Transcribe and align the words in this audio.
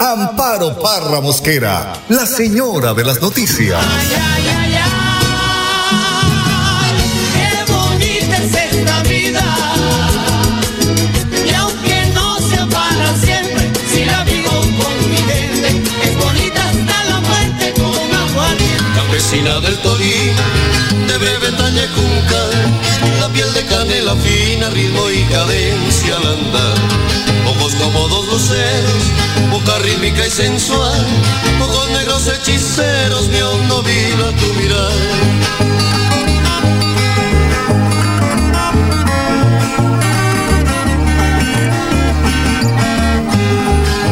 Amparo 0.00 0.78
Parra 0.78 1.20
Mosquera, 1.20 1.92
la 2.08 2.24
señora 2.24 2.94
de 2.94 3.04
las 3.04 3.20
noticias. 3.20 3.84
Qué 7.34 7.72
bonita 7.72 8.36
es 8.38 8.54
esta 8.54 9.02
vida. 9.02 9.42
Y 11.44 11.52
aunque 11.54 12.12
no 12.14 12.38
sea 12.38 12.66
para 12.66 13.16
siempre, 13.16 13.72
si 13.92 14.04
la 14.04 14.22
vivo 14.22 14.50
con 14.50 15.10
mi 15.10 15.16
gente, 15.16 15.82
es 16.04 16.16
bonita 16.16 16.68
hasta 16.68 17.04
la 17.04 17.20
muerte 17.20 17.74
con 17.74 18.16
aguardiente. 18.16 18.84
Campesina 18.94 19.58
del 19.60 19.78
Torino, 19.78 20.42
de 21.08 21.18
Bretaña 21.38 21.82
y 21.82 21.88
Juncal, 21.88 22.50
la 23.20 23.28
piel 23.30 23.52
de 23.52 23.66
canela 23.66 24.14
fina, 24.14 24.70
ritmo 24.70 25.10
y 25.10 25.24
cadencia 25.24 26.16
al 26.16 26.26
andar. 26.38 27.27
Ojos 27.68 27.84
como 27.84 28.08
dos 28.08 28.26
luceros, 28.28 29.12
boca 29.50 29.78
rítmica 29.80 30.26
y 30.26 30.30
sensual, 30.30 31.06
ojos 31.60 31.90
negros 31.90 32.26
hechiceros, 32.26 33.28
mi 33.28 33.42
hondo 33.42 33.82
vila 33.82 34.32
tu 34.38 34.54
mirar. 34.54 34.92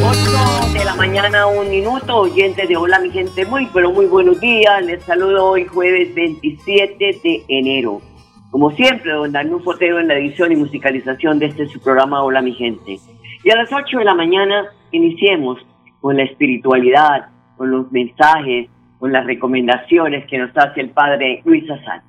8 0.05 0.78
de 0.78 0.84
la 0.84 0.95
mañana, 0.97 1.47
un 1.47 1.70
minuto, 1.70 2.14
oyentes 2.14 2.69
de 2.69 2.77
Hola 2.77 2.98
mi 2.98 3.11
gente, 3.11 3.47
muy 3.47 3.67
pero 3.73 3.91
muy 3.91 4.05
buenos 4.05 4.39
días, 4.39 4.84
les 4.84 5.02
saludo 5.05 5.47
hoy 5.47 5.64
jueves 5.64 6.14
27 6.14 6.95
de 6.98 7.45
enero. 7.48 8.02
Como 8.50 8.70
siempre, 8.73 9.12
don 9.12 9.33
Daniel 9.33 9.61
Fotero 9.64 9.98
en 9.98 10.08
la 10.08 10.19
edición 10.19 10.52
y 10.52 10.56
musicalización 10.56 11.39
de 11.39 11.47
este 11.47 11.67
su 11.69 11.80
programa 11.80 12.23
Hola 12.23 12.42
mi 12.42 12.52
gente. 12.52 13.00
Y 13.47 13.50
a 13.52 13.55
las 13.55 13.69
8 13.72 13.98
de 13.98 14.05
la 14.05 14.16
mañana 14.16 14.72
iniciemos 14.91 15.61
con 16.00 16.16
la 16.16 16.25
espiritualidad, 16.25 17.28
con 17.56 17.70
los 17.70 17.92
mensajes, 17.92 18.69
con 18.98 19.12
las 19.12 19.25
recomendaciones 19.25 20.28
que 20.28 20.36
nos 20.36 20.50
hace 20.56 20.80
el 20.80 20.91
Padre 20.91 21.42
Luis 21.44 21.62
Azán. 21.70 22.02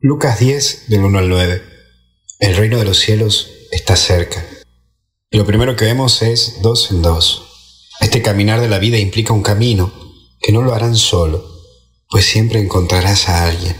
Lucas 0.00 0.38
10, 0.38 0.88
del 0.88 1.02
1 1.02 1.18
al 1.18 1.28
9. 1.28 1.60
El 2.38 2.56
reino 2.56 2.78
de 2.78 2.84
los 2.84 3.00
cielos 3.00 3.66
está 3.72 3.96
cerca. 3.96 4.40
Y 5.28 5.38
lo 5.38 5.44
primero 5.44 5.74
que 5.74 5.86
vemos 5.86 6.22
es 6.22 6.62
dos 6.62 6.92
en 6.92 7.02
dos. 7.02 7.90
Este 8.00 8.22
caminar 8.22 8.60
de 8.60 8.68
la 8.68 8.78
vida 8.78 8.96
implica 8.96 9.32
un 9.32 9.42
camino 9.42 9.90
que 10.40 10.52
no 10.52 10.62
lo 10.62 10.72
harán 10.72 10.94
solo, 10.94 11.42
pues 12.08 12.26
siempre 12.26 12.60
encontrarás 12.60 13.28
a 13.28 13.48
alguien. 13.48 13.74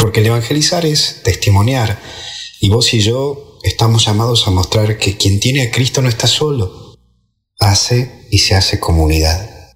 Porque 0.00 0.20
el 0.20 0.28
evangelizar 0.28 0.86
es 0.86 1.22
testimoniar, 1.22 1.98
y 2.62 2.70
vos 2.70 2.94
y 2.94 3.00
yo 3.00 3.51
estamos 3.62 4.04
llamados 4.06 4.46
a 4.46 4.50
mostrar 4.50 4.98
que 4.98 5.16
quien 5.16 5.40
tiene 5.40 5.62
a 5.62 5.70
Cristo 5.70 6.02
no 6.02 6.08
está 6.08 6.26
solo, 6.26 6.96
hace 7.58 8.26
y 8.30 8.38
se 8.38 8.54
hace 8.54 8.80
comunidad. 8.80 9.74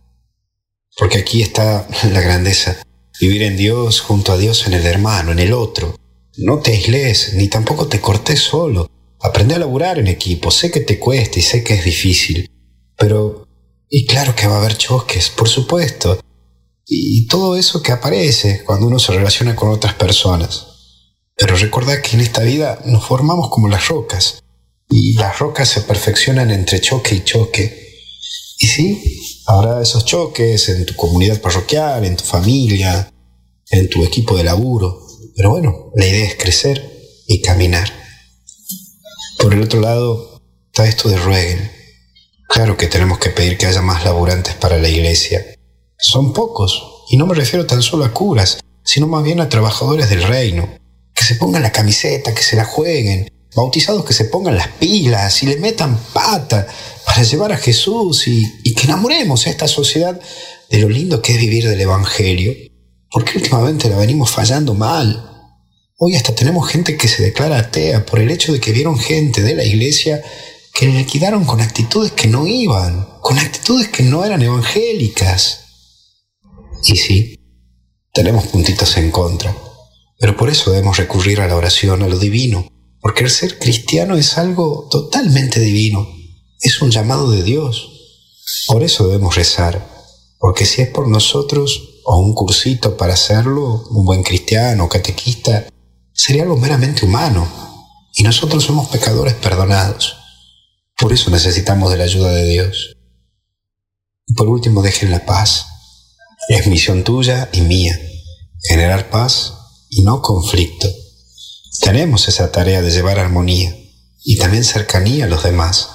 Porque 0.97 1.19
aquí 1.19 1.43
está 1.43 1.87
la 2.13 2.21
grandeza, 2.21 2.83
vivir 3.21 3.43
en 3.43 3.57
Dios 3.57 4.01
junto 4.01 4.33
a 4.33 4.39
Dios 4.39 4.67
en 4.67 4.75
el 4.75 4.87
hermano, 4.87 5.33
en 5.33 5.39
el 5.39 5.53
otro. 5.53 5.97
No 6.39 6.59
te 6.59 6.73
aisles, 6.73 7.35
ni 7.35 7.49
tampoco 7.49 7.87
te 7.87 8.01
cortes 8.01 8.41
solo. 8.41 8.91
Aprende 9.21 9.55
a 9.55 9.59
laburar 9.59 9.99
en 9.99 10.07
equipo. 10.07 10.51
Sé 10.51 10.71
que 10.71 10.81
te 10.81 10.99
cuesta 10.99 11.39
y 11.39 11.43
sé 11.43 11.65
que 11.65 11.75
es 11.75 11.85
difícil. 11.85 12.51
Pero, 12.99 13.47
y 13.89 14.05
claro 14.05 14.35
que 14.37 14.47
va 14.47 14.57
a 14.57 14.59
haber 14.59 14.77
choques, 14.77 15.31
por 15.31 15.49
supuesto. 15.49 16.21
Y 16.85 17.27
todo 17.27 17.57
eso 17.57 17.83
que 17.83 17.93
aparece 17.93 18.63
cuando 18.65 18.87
uno 18.87 18.99
se 18.99 19.13
relaciona 19.13 19.57
con 19.57 19.71
otras 19.71 19.95
personas. 19.95 20.76
Pero 21.37 21.55
recuerda 21.57 22.01
que 22.01 22.17
en 22.17 22.23
esta 22.23 22.43
vida 22.43 22.81
nos 22.87 23.05
formamos 23.05 23.51
como 23.51 23.69
las 23.69 23.89
rocas. 23.89 24.43
Y 24.89 25.15
las 25.15 25.39
rocas 25.39 25.69
se 25.69 25.83
perfeccionan 25.83 26.51
entre 26.51 26.81
choque 26.81 27.17
y 27.17 27.25
choque. 27.25 27.87
Y 28.59 28.67
sí, 28.67 29.43
habrá 29.47 29.83
esos 29.83 30.05
choques 30.07 30.69
en 30.71 30.87
tu 30.87 30.95
comunidad 30.97 31.41
parroquial, 31.41 32.05
en 32.05 32.17
tu 32.17 32.25
familia, 32.25 33.13
en 33.71 33.91
tu 33.91 34.03
equipo 34.05 34.37
de 34.37 34.45
laburo. 34.45 35.07
Pero 35.37 35.51
bueno, 35.51 35.91
la 35.95 36.07
idea 36.07 36.27
es 36.27 36.37
crecer 36.37 36.91
y 37.27 37.43
caminar. 37.43 37.93
Por 39.39 39.53
el 39.53 39.63
otro 39.63 39.81
lado, 39.81 40.41
está 40.69 40.89
esto 40.89 41.11
de 41.11 41.19
rueguen. 41.19 41.71
Claro 42.49 42.79
que 42.79 42.87
tenemos 42.87 43.19
que 43.19 43.31
pedir 43.31 43.59
que 43.59 43.67
haya 43.67 43.83
más 43.83 44.05
laburantes 44.05 44.55
para 44.55 44.79
la 44.79 44.89
iglesia. 44.89 45.45
Son 45.99 46.33
pocos, 46.33 47.05
y 47.11 47.19
no 47.19 47.27
me 47.27 47.35
refiero 47.35 47.67
tan 47.67 47.83
solo 47.83 48.05
a 48.05 48.13
curas, 48.15 48.61
sino 48.85 49.07
más 49.07 49.23
bien 49.25 49.41
a 49.41 49.49
trabajadores 49.49 50.09
del 50.09 50.23
reino. 50.23 50.69
Se 51.27 51.35
pongan 51.35 51.63
la 51.63 51.73
camiseta, 51.73 52.33
que 52.33 52.43
se 52.43 52.55
la 52.55 52.65
jueguen, 52.65 53.29
bautizados 53.53 54.05
que 54.05 54.13
se 54.13 54.27
pongan 54.27 54.57
las 54.57 54.69
pilas 54.69 55.43
y 55.43 55.47
le 55.47 55.57
metan 55.57 55.99
pata 56.13 56.69
para 57.05 57.25
llevar 57.25 57.51
a 57.51 57.57
Jesús 57.57 58.29
y, 58.29 58.47
y 58.63 58.75
que 58.75 58.85
enamoremos 58.85 59.45
a 59.45 59.51
esta 59.51 59.67
sociedad 59.67 60.21
de 60.71 60.79
lo 60.79 60.89
lindo 60.89 61.21
que 61.21 61.33
es 61.33 61.41
vivir 61.41 61.69
del 61.69 61.81
Evangelio. 61.81 62.55
Porque 63.11 63.39
últimamente 63.39 63.89
la 63.89 63.97
venimos 63.97 64.31
fallando 64.31 64.75
mal. 64.75 65.51
Hoy 65.99 66.15
hasta 66.15 66.33
tenemos 66.33 66.69
gente 66.69 66.97
que 66.97 67.09
se 67.09 67.25
declara 67.25 67.59
atea 67.59 68.07
por 68.07 68.21
el 68.21 68.31
hecho 68.31 68.53
de 68.53 68.61
que 68.61 68.71
vieron 68.71 68.97
gente 68.97 69.43
de 69.43 69.57
la 69.57 69.65
iglesia 69.65 70.23
que 70.73 70.87
le 70.87 70.93
liquidaron 70.93 71.45
con 71.45 71.61
actitudes 71.61 72.13
que 72.13 72.29
no 72.29 72.47
iban, 72.47 73.09
con 73.21 73.37
actitudes 73.37 73.89
que 73.89 74.05
no 74.05 74.25
eran 74.25 74.43
evangélicas. 74.43 75.65
Y 76.85 76.97
sí, 76.97 77.35
tenemos 78.13 78.47
puntitos 78.47 78.97
en 78.99 79.11
contra, 79.11 79.57
pero 80.19 80.37
por 80.37 80.49
eso 80.49 80.71
debemos 80.71 80.97
recurrir 80.97 81.41
a 81.41 81.47
la 81.47 81.57
oración, 81.57 82.03
a 82.03 82.09
lo 82.09 82.19
divino, 82.19 82.67
porque 83.01 83.25
el 83.25 83.31
ser 83.31 83.59
cristiano 83.59 84.17
es 84.17 84.39
algo 84.39 84.89
totalmente 84.91 85.61
divino, 85.61 86.09
es 86.61 86.81
un 86.81 86.91
llamado 86.91 87.31
de 87.31 87.43
Dios. 87.43 87.93
Por 88.67 88.83
eso 88.83 89.07
debemos 89.07 89.37
rezar, 89.37 89.87
porque 90.39 90.65
si 90.65 90.83
es 90.83 90.89
por 90.89 91.09
nosotros 91.09 92.01
o 92.05 92.19
un 92.19 92.35
cursito 92.35 92.97
para 92.97 93.15
hacerlo, 93.15 93.85
un 93.91 94.05
buen 94.05 94.23
cristiano 94.23 94.89
catequista, 94.89 95.67
sería 96.13 96.45
algo 96.45 96.57
meramente 96.57 97.05
humano, 97.05 97.47
y 98.15 98.23
nosotros 98.23 98.65
somos 98.65 98.89
pecadores 98.89 99.35
perdonados. 99.35 100.17
Por 100.97 101.13
eso 101.13 101.31
necesitamos 101.31 101.91
de 101.91 101.99
la 101.99 102.05
ayuda 102.05 102.31
de 102.31 102.49
Dios. 102.49 102.97
Y 104.27 104.33
por 104.33 104.49
último, 104.49 104.81
dejen 104.81 105.11
la 105.11 105.27
paz. 105.27 105.67
Es 106.49 106.67
misión 106.67 107.05
tuya 107.05 107.51
y 107.53 107.61
mía, 107.61 108.01
generar 108.69 109.11
paz 109.11 109.56
y 109.91 110.03
no 110.03 110.23
conflicto. 110.23 110.89
Tenemos 111.81 112.29
esa 112.29 112.51
tarea 112.51 112.83
de 112.83 112.91
llevar 112.91 113.19
armonía 113.19 113.75
y 114.25 114.39
también 114.39 114.65
cercanía 114.65 115.27
a 115.27 115.29
los 115.29 115.45
demás. 115.45 115.91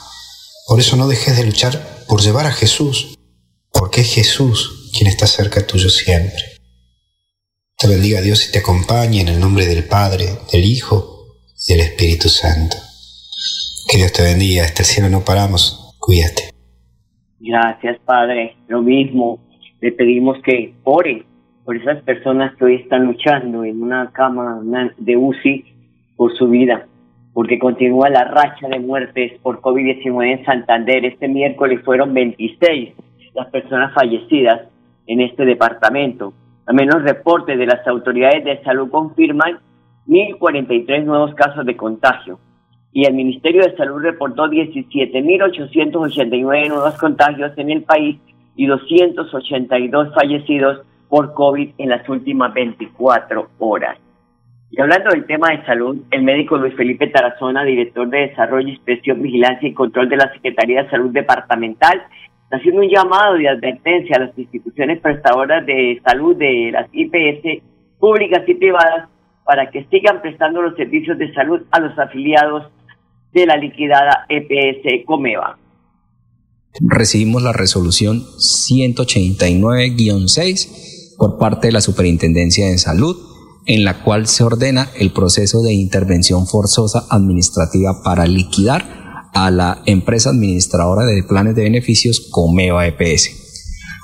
Por 0.68 0.80
eso 0.80 0.96
no 0.96 1.08
dejes 1.08 1.38
de 1.38 1.46
luchar 1.46 2.06
por 2.08 2.22
llevar 2.22 2.46
a 2.46 2.52
Jesús, 2.52 3.18
porque 3.72 4.02
es 4.02 4.14
Jesús 4.14 4.92
quien 4.98 5.08
está 5.10 5.28
cerca 5.28 5.66
tuyo 5.66 5.90
siempre. 5.90 6.42
Te 7.78 7.88
bendiga 7.88 8.22
Dios 8.22 8.48
y 8.48 8.52
te 8.52 8.60
acompañe 8.60 9.22
en 9.22 9.28
el 9.28 9.40
nombre 9.40 9.66
del 9.66 9.86
Padre, 9.86 10.26
del 10.52 10.64
Hijo 10.64 11.40
y 11.68 11.74
del 11.74 11.82
Espíritu 11.82 12.30
Santo. 12.30 12.78
Que 13.90 13.98
Dios 13.98 14.14
te 14.14 14.22
bendiga, 14.22 14.66
hasta 14.66 14.84
el 14.84 14.88
cielo 14.88 15.10
no 15.10 15.26
paramos, 15.26 15.96
cuídate. 16.00 16.52
Gracias, 17.40 17.98
Padre. 18.06 18.56
Lo 18.68 18.82
mismo, 18.84 19.40
le 19.82 19.92
pedimos 19.92 20.38
que 20.46 20.76
ore 20.84 21.26
por 21.66 21.76
esas 21.76 22.02
personas 22.04 22.56
que 22.56 22.66
hoy 22.66 22.76
están 22.76 23.06
luchando 23.06 23.64
en 23.64 23.82
una 23.82 24.12
cama 24.12 24.62
de 24.98 25.18
UCI 25.18 25.66
por 26.16 26.36
su 26.36 26.48
vida, 26.48 26.88
porque 27.34 27.60
continúa 27.60 28.10
la 28.10 28.26
racha 28.26 28.68
de 28.68 28.80
muertes 28.80 29.40
por 29.42 29.62
COVID-19 29.62 30.40
en 30.40 30.46
Santander. 30.46 31.06
Este 31.06 31.28
miércoles 31.28 31.82
fueron 31.84 32.14
26 32.14 32.94
las 33.34 33.48
personas 33.48 33.94
fallecidas 33.94 34.68
en 35.08 35.22
este 35.22 35.46
departamento. 35.46 36.34
También 36.66 36.90
los 36.90 37.04
reportes 37.04 37.58
de 37.58 37.66
las 37.66 37.88
autoridades 37.88 38.44
de 38.44 38.62
salud 38.64 38.90
confirman 38.90 39.60
1.043 40.08 41.06
nuevos 41.06 41.34
casos 41.36 41.66
de 41.66 41.78
contagio 41.78 42.40
y 42.94 43.06
el 43.06 43.14
Ministerio 43.14 43.64
de 43.64 43.78
Salud 43.78 44.02
reportó 44.02 44.48
17.889 44.48 46.68
nuevos 46.68 46.98
contagios 46.98 47.58
en 47.58 47.70
el 47.70 47.84
país 47.84 48.18
y 48.56 48.66
282 48.68 50.14
fallecidos 50.14 50.82
por 51.12 51.34
COVID 51.34 51.72
en 51.78 51.90
las 51.90 52.08
últimas 52.08 52.54
24 52.54 53.50
horas. 53.60 53.98
Y 54.72 54.80
hablando 54.80 55.10
del 55.10 55.26
tema 55.26 55.50
de 55.50 55.66
salud, 55.66 55.98
el 56.10 56.24
médico 56.24 56.56
Luis 56.56 56.74
Felipe 56.76 57.08
Tarazona, 57.08 57.66
director 57.66 58.10
de 58.10 58.30
Desarrollo, 58.30 58.70
Inspección, 58.70 59.22
Vigilancia 59.22 59.68
y 59.68 59.74
Control 59.74 60.08
de 60.08 60.16
la 60.16 60.32
Secretaría 60.32 60.84
de 60.84 60.90
Salud 60.90 61.12
Departamental, 61.12 62.02
haciendo 62.50 62.80
un 62.80 62.88
llamado 62.88 63.36
de 63.36 63.50
advertencia 63.50 64.16
a 64.16 64.22
las 64.22 64.38
instituciones 64.38 65.02
prestadoras 65.02 65.66
de 65.66 66.02
salud 66.06 66.38
de 66.38 66.70
las 66.72 66.88
IPS 66.94 67.62
públicas 68.00 68.48
y 68.48 68.54
privadas 68.54 69.10
para 69.44 69.70
que 69.70 69.84
sigan 69.92 70.22
prestando 70.22 70.62
los 70.62 70.78
servicios 70.78 71.18
de 71.18 71.34
salud 71.34 71.64
a 71.72 71.82
los 71.82 72.00
afiliados 72.00 72.72
de 73.34 73.46
la 73.46 73.58
liquidada 73.58 74.26
EPS 74.30 75.04
Comeva. 75.06 75.58
Recibimos 76.80 77.44
la 77.44 77.52
resolución 77.52 78.22
189-6 78.22 80.91
por 81.22 81.38
parte 81.38 81.68
de 81.68 81.74
la 81.74 81.82
Superintendencia 81.82 82.68
de 82.68 82.80
Salud, 82.80 83.16
en 83.68 83.86
la 83.86 84.04
cual 84.04 84.26
se 84.26 84.44
ordena 84.44 84.90
el 84.98 85.14
proceso 85.14 85.62
de 85.62 85.72
intervención 85.72 86.48
forzosa 86.48 87.06
administrativa 87.12 88.02
para 88.04 88.26
liquidar 88.26 89.30
a 89.32 89.52
la 89.52 89.84
empresa 89.86 90.32
administradora 90.32 91.06
de 91.06 91.22
planes 91.22 91.56
de 91.56 91.62
beneficios 91.62 92.28
Comeva 92.32 92.88
EPS. 92.88 93.30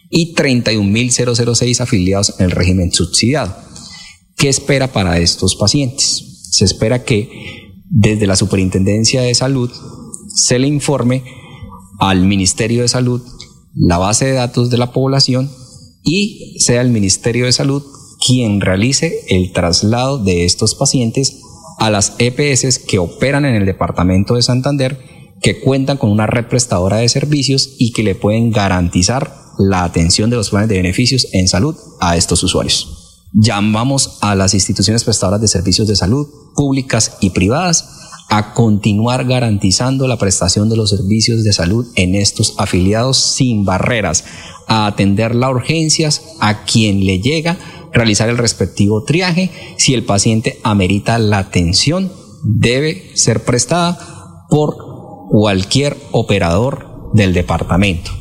y 0.10 0.34
31.006 0.36 1.82
afiliados 1.82 2.40
en 2.40 2.46
el 2.46 2.52
régimen 2.52 2.94
subsidiado. 2.94 3.73
¿Qué 4.44 4.50
espera 4.50 4.92
para 4.92 5.20
estos 5.20 5.56
pacientes? 5.56 6.50
Se 6.52 6.66
espera 6.66 7.06
que 7.06 7.30
desde 7.90 8.28
la 8.28 8.36
Superintendencia 8.36 9.22
de 9.22 9.34
Salud 9.36 9.72
se 10.36 10.60
le 10.60 10.68
informe 10.68 11.24
al 11.98 12.26
Ministerio 12.26 12.82
de 12.82 12.90
Salud 12.90 13.22
la 13.74 14.00
base 14.00 14.26
de 14.26 14.34
datos 14.34 14.70
de 14.70 14.78
la 14.78 14.92
población 14.92 15.50
y 16.04 16.58
sea 16.60 16.82
el 16.82 16.90
Ministerio 16.90 17.46
de 17.46 17.54
Salud 17.54 17.84
quien 18.28 18.60
realice 18.60 19.18
el 19.30 19.54
traslado 19.54 20.22
de 20.22 20.44
estos 20.44 20.76
pacientes 20.76 21.40
a 21.80 21.90
las 21.90 22.16
EPS 22.20 22.80
que 22.80 23.00
operan 23.00 23.46
en 23.46 23.56
el 23.56 23.66
departamento 23.66 24.36
de 24.36 24.42
Santander, 24.42 25.00
que 25.42 25.62
cuentan 25.62 25.96
con 25.96 26.12
una 26.12 26.28
red 26.28 26.48
prestadora 26.48 26.98
de 26.98 27.08
servicios 27.08 27.76
y 27.78 27.94
que 27.94 28.04
le 28.04 28.14
pueden 28.14 28.52
garantizar 28.52 29.38
la 29.58 29.86
atención 29.86 30.30
de 30.30 30.36
los 30.36 30.50
planes 30.50 30.68
de 30.68 30.76
beneficios 30.76 31.30
en 31.32 31.48
salud 31.48 31.78
a 32.02 32.18
estos 32.18 32.44
usuarios. 32.44 33.03
Llamamos 33.34 34.20
a 34.22 34.36
las 34.36 34.54
instituciones 34.54 35.04
prestadoras 35.04 35.42
de 35.42 35.48
servicios 35.48 35.88
de 35.88 35.96
salud 35.96 36.28
públicas 36.56 37.18
y 37.20 37.32
privadas 37.32 37.90
a 38.30 38.54
continuar 38.54 39.26
garantizando 39.26 40.08
la 40.08 40.18
prestación 40.18 40.70
de 40.70 40.78
los 40.78 40.92
servicios 40.92 41.44
de 41.44 41.52
salud 41.52 41.88
en 41.96 42.16
estos 42.16 42.54
afiliados 42.58 43.18
sin 43.18 43.66
barreras, 43.66 44.24
a 44.68 44.86
atender 44.86 45.36
las 45.36 45.52
urgencias 45.52 46.22
a 46.40 46.64
quien 46.64 47.06
le 47.06 47.20
llega, 47.20 47.58
realizar 47.92 48.30
el 48.30 48.38
respectivo 48.38 49.04
triaje, 49.04 49.52
si 49.78 49.94
el 49.94 50.04
paciente 50.04 50.60
amerita 50.64 51.18
la 51.18 51.40
atención, 51.40 52.12
debe 52.44 53.16
ser 53.16 53.44
prestada 53.44 54.46
por 54.50 54.78
cualquier 55.30 55.98
operador 56.12 57.12
del 57.14 57.34
departamento. 57.34 58.12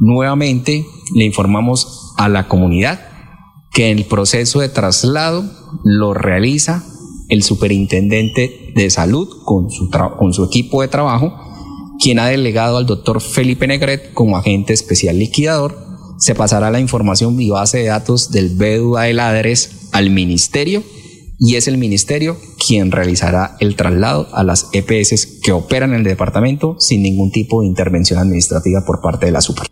Nuevamente 0.00 0.86
le 1.14 1.24
informamos 1.24 2.12
a 2.16 2.28
la 2.28 2.48
comunidad 2.48 3.11
que 3.72 3.90
el 3.90 4.04
proceso 4.04 4.60
de 4.60 4.68
traslado 4.68 5.44
lo 5.84 6.14
realiza 6.14 6.84
el 7.28 7.42
superintendente 7.42 8.72
de 8.74 8.90
salud 8.90 9.28
con 9.44 9.70
su, 9.70 10.44
equipo 10.44 10.82
de 10.82 10.88
trabajo, 10.88 11.34
quien 11.98 12.18
ha 12.18 12.26
delegado 12.26 12.76
al 12.76 12.86
doctor 12.86 13.20
Felipe 13.20 13.66
Negret 13.66 14.12
como 14.12 14.36
agente 14.36 14.74
especial 14.74 15.18
liquidador. 15.18 15.78
Se 16.18 16.34
pasará 16.34 16.70
la 16.70 16.80
información 16.80 17.40
y 17.40 17.48
base 17.48 17.78
de 17.78 17.86
datos 17.86 18.30
del 18.30 18.50
BEDUA 18.50 19.04
del 19.04 19.20
ADRES 19.20 19.88
al 19.92 20.10
ministerio 20.10 20.82
y 21.38 21.56
es 21.56 21.66
el 21.66 21.78
ministerio 21.78 22.36
quien 22.64 22.92
realizará 22.92 23.56
el 23.58 23.74
traslado 23.74 24.28
a 24.32 24.44
las 24.44 24.68
EPS 24.72 25.40
que 25.42 25.52
operan 25.52 25.90
en 25.90 26.00
el 26.00 26.04
departamento 26.04 26.76
sin 26.78 27.02
ningún 27.02 27.32
tipo 27.32 27.62
de 27.62 27.66
intervención 27.66 28.20
administrativa 28.20 28.84
por 28.84 29.00
parte 29.00 29.26
de 29.26 29.32
la 29.32 29.40
super. 29.40 29.66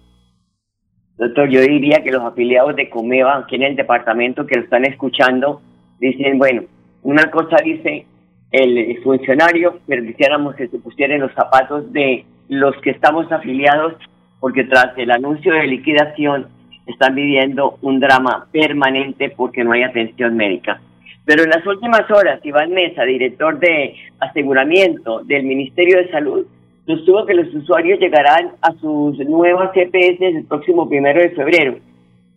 Doctor, 1.21 1.51
yo 1.51 1.61
diría 1.61 2.03
que 2.03 2.11
los 2.11 2.25
afiliados 2.25 2.75
de 2.77 2.89
Comeva 2.89 3.37
aquí 3.37 3.57
en 3.57 3.65
el 3.65 3.77
departamento 3.77 4.47
que 4.47 4.57
lo 4.57 4.65
están 4.65 4.87
escuchando 4.87 5.61
dicen, 5.99 6.39
bueno, 6.39 6.63
una 7.03 7.31
cosa 7.31 7.57
dice 7.63 8.07
el 8.51 8.99
funcionario, 9.03 9.81
pero 9.87 10.03
quisiéramos 10.03 10.55
que 10.55 10.69
se 10.69 10.79
pusieran 10.79 11.21
los 11.21 11.35
zapatos 11.35 11.93
de 11.93 12.25
los 12.49 12.75
que 12.81 12.93
estamos 12.93 13.31
afiliados, 13.31 13.97
porque 14.41 14.65
tras 14.65 14.97
el 14.97 15.11
anuncio 15.11 15.53
de 15.53 15.67
liquidación 15.67 16.49
están 16.87 17.15
viviendo 17.15 17.77
un 17.83 18.01
drama 18.01 18.47
permanente 18.51 19.29
porque 19.29 19.63
no 19.63 19.73
hay 19.73 19.83
atención 19.83 20.35
médica. 20.37 20.81
Pero 21.27 21.43
en 21.43 21.51
las 21.51 21.67
últimas 21.67 22.11
horas, 22.11 22.41
Iván 22.47 22.71
Mesa, 22.71 23.03
director 23.03 23.61
de 23.61 23.95
aseguramiento 24.21 25.23
del 25.25 25.43
Ministerio 25.43 25.99
de 25.99 26.11
Salud, 26.11 26.47
sostuvo 26.87 27.27
que 27.27 27.35
los 27.35 27.55
usuarios 27.55 27.99
llegarán 27.99 28.53
a 28.63 28.73
sus 28.81 29.19
nuevas 29.19 29.71
CPS 29.73 30.21
el 30.21 30.45
próximo 30.47 30.89
primero 30.89 31.21
de 31.21 31.31
febrero 31.31 31.79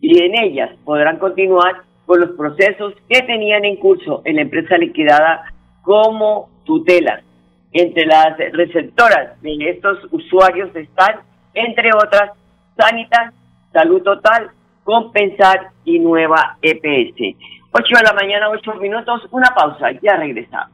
y 0.00 0.22
en 0.22 0.38
ellas 0.38 0.70
podrán 0.84 1.18
continuar 1.18 1.82
con 2.06 2.20
los 2.20 2.30
procesos 2.32 2.94
que 3.08 3.22
tenían 3.22 3.64
en 3.64 3.76
curso 3.76 4.20
en 4.24 4.36
la 4.36 4.42
empresa 4.42 4.76
liquidada 4.76 5.44
como 5.82 6.50
tutelas. 6.64 7.22
Entre 7.72 8.04
las 8.06 8.36
receptoras 8.52 9.40
de 9.40 9.70
estos 9.70 9.98
usuarios 10.12 10.74
están, 10.76 11.20
entre 11.54 11.90
otras, 11.94 12.32
Sanitas, 12.76 13.32
Salud 13.72 14.02
Total, 14.02 14.50
Compensar 14.84 15.70
y 15.84 15.98
Nueva 15.98 16.58
EPS. 16.60 17.36
8 17.72 17.96
de 17.96 18.02
la 18.04 18.12
mañana, 18.12 18.50
8 18.50 18.74
minutos, 18.74 19.22
una 19.30 19.48
pausa, 19.54 19.90
ya 20.02 20.16
regresamos. 20.16 20.73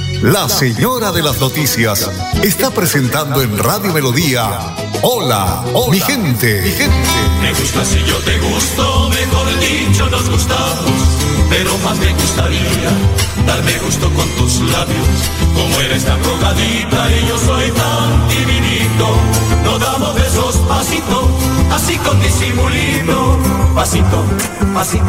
la 0.21 0.47
señora 0.47 1.11
de 1.11 1.23
las 1.23 1.39
noticias 1.39 2.09
está 2.43 2.69
presentando 2.69 3.41
en 3.41 3.57
Radio 3.57 3.91
Melodía. 3.91 4.75
Hola, 5.01 5.63
mi 5.89 5.99
gente, 5.99 6.61
mi 6.61 6.71
gente. 6.71 7.09
Me 7.41 7.53
gusta 7.53 7.83
si 7.83 7.99
yo 8.03 8.17
te 8.17 8.37
gusto, 8.39 9.09
mejor 9.09 9.59
dicho 9.59 10.07
nos 10.09 10.29
gustamos. 10.29 10.91
Pero 11.49 11.75
más 11.79 11.97
me 11.97 12.13
gustaría 12.13 12.91
darme 13.47 13.77
gusto 13.79 14.11
con 14.13 14.29
tus 14.37 14.59
labios. 14.71 15.07
Como 15.55 15.81
eres 15.81 16.05
tan 16.05 16.23
rogadita 16.23 17.11
y 17.11 17.27
yo 17.27 17.37
soy 17.39 17.71
tan 17.71 18.27
divinito. 18.29 19.07
No 19.63 19.79
damos 19.79 20.13
besos 20.15 20.55
pasito, 20.67 21.27
así 21.71 21.97
con 21.97 22.19
disimulito. 22.19 23.39
Pasito, 23.73 24.23
pasito, 24.73 25.05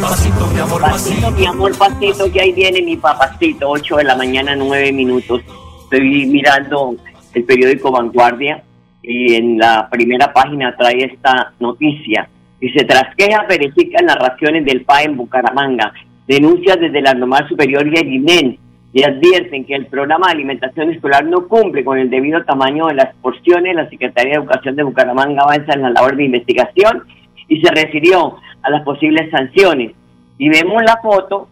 pasito, 0.00 0.46
mi 0.52 0.60
amor, 0.60 0.80
pasito. 0.82 1.20
Pasito, 1.20 1.30
mi 1.32 1.46
amor, 1.46 1.78
pasito, 1.78 2.30
que 2.30 2.40
ahí 2.40 2.52
viene 2.52 2.82
mi 2.82 2.96
papacito, 2.96 3.70
8 3.70 3.96
de 3.96 4.04
la 4.04 4.16
mañana, 4.16 4.54
9 4.54 4.92
minutos. 4.92 5.40
Estoy 5.84 6.26
mirando 6.26 6.94
el 7.32 7.44
periódico 7.44 7.90
Vanguardia 7.90 8.62
y 9.02 9.34
en 9.34 9.58
la 9.58 9.88
primera 9.88 10.32
página 10.32 10.76
trae 10.76 11.04
esta 11.04 11.52
noticia. 11.58 12.28
Dice, 12.60 12.84
tras 12.84 13.14
quejas 13.16 13.46
verifican 13.48 14.06
narraciones 14.06 14.64
del 14.64 14.82
PA 14.82 15.02
en 15.02 15.16
Bucaramanga, 15.16 15.92
denuncias 16.26 16.78
desde 16.80 17.00
la 17.00 17.14
normal 17.14 17.48
superior 17.48 17.86
y 17.86 17.96
el 17.98 18.12
INEN 18.12 18.58
y 18.96 19.02
advierten 19.02 19.66
que 19.66 19.74
el 19.74 19.88
programa 19.88 20.28
de 20.28 20.32
alimentación 20.32 20.90
escolar 20.90 21.22
no 21.26 21.48
cumple 21.48 21.84
con 21.84 21.98
el 21.98 22.08
debido 22.08 22.42
tamaño 22.46 22.86
de 22.86 22.94
las 22.94 23.14
porciones. 23.16 23.76
La 23.76 23.90
Secretaría 23.90 24.32
de 24.32 24.38
Educación 24.38 24.74
de 24.74 24.84
Bucaramanga 24.84 25.42
avanza 25.42 25.74
en 25.74 25.82
la 25.82 25.90
labor 25.90 26.16
de 26.16 26.24
investigación 26.24 27.02
y 27.46 27.60
se 27.60 27.70
refirió 27.74 28.38
a 28.62 28.70
las 28.70 28.82
posibles 28.84 29.30
sanciones. 29.30 29.92
Y 30.38 30.48
vemos 30.48 30.82
la 30.82 30.96
foto, 31.02 31.46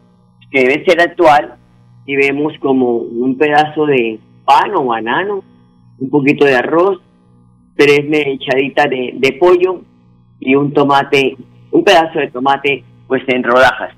que 0.50 0.60
debe 0.60 0.86
ser 0.86 1.02
actual, 1.02 1.56
y 2.06 2.16
vemos 2.16 2.54
como 2.60 2.96
un 2.96 3.36
pedazo 3.36 3.84
de 3.84 4.18
pan 4.46 4.74
o 4.74 4.86
banano, 4.86 5.44
un 5.98 6.08
poquito 6.08 6.46
de 6.46 6.56
arroz, 6.56 7.02
tres 7.76 8.06
echaditas 8.10 8.88
de, 8.88 9.16
de 9.18 9.32
pollo 9.32 9.82
y 10.40 10.54
un 10.54 10.72
tomate, 10.72 11.36
un 11.72 11.84
pedazo 11.84 12.20
de 12.20 12.30
tomate 12.30 12.84
pues 13.06 13.22
en 13.28 13.42
rodajas. 13.42 13.94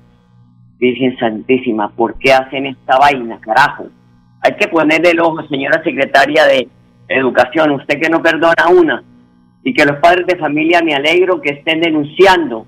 Virgen 0.79 1.17
Santísima, 1.17 1.89
¿por 1.89 2.17
qué 2.19 2.33
hacen 2.33 2.67
esta 2.67 2.97
vaina, 2.97 3.39
carajo? 3.39 3.87
Hay 4.41 4.53
que 4.55 4.67
ponerle 4.67 5.11
el 5.11 5.19
ojo, 5.19 5.45
señora 5.47 5.83
secretaria 5.83 6.45
de 6.45 6.67
Educación, 7.09 7.71
usted 7.71 7.99
que 7.99 8.09
no 8.09 8.21
perdona 8.21 8.67
una, 8.69 9.03
y 9.63 9.73
que 9.73 9.85
los 9.85 9.97
padres 9.97 10.27
de 10.27 10.37
familia 10.37 10.81
me 10.83 10.93
alegro 10.93 11.41
que 11.41 11.51
estén 11.51 11.81
denunciando, 11.81 12.65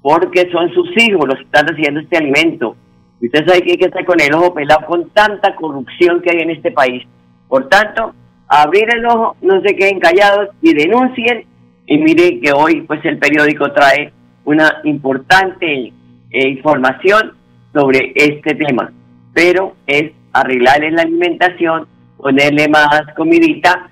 porque 0.00 0.48
son 0.50 0.72
sus 0.72 0.90
hijos 0.96 1.26
los 1.26 1.36
que 1.36 1.44
están 1.44 1.66
recibiendo 1.66 2.00
este 2.00 2.16
alimento. 2.16 2.76
Usted 3.20 3.46
sabe 3.46 3.62
que 3.62 3.72
hay 3.72 3.76
que 3.76 3.86
estar 3.86 4.04
con 4.04 4.20
el 4.20 4.32
ojo 4.32 4.54
pelado 4.54 4.86
con 4.86 5.10
tanta 5.10 5.54
corrupción 5.54 6.22
que 6.22 6.30
hay 6.30 6.42
en 6.42 6.50
este 6.50 6.70
país. 6.70 7.06
Por 7.48 7.68
tanto, 7.68 8.14
abrir 8.48 8.88
el 8.94 9.04
ojo, 9.04 9.36
no 9.42 9.60
se 9.60 9.76
queden 9.76 10.00
callados 10.00 10.48
y 10.62 10.72
denuncien. 10.72 11.44
Y 11.86 11.98
mire 11.98 12.40
que 12.40 12.52
hoy 12.52 12.82
pues 12.82 13.04
el 13.04 13.18
periódico 13.18 13.70
trae 13.72 14.12
una 14.44 14.80
importante 14.84 15.92
eh, 16.30 16.48
información 16.48 17.32
sobre 17.72 18.12
este 18.14 18.54
tema. 18.54 18.92
Pero 19.32 19.74
es 19.86 20.12
arreglarle 20.32 20.90
la 20.90 21.02
alimentación, 21.02 21.86
ponerle 22.16 22.68
más 22.68 23.02
comidita. 23.16 23.88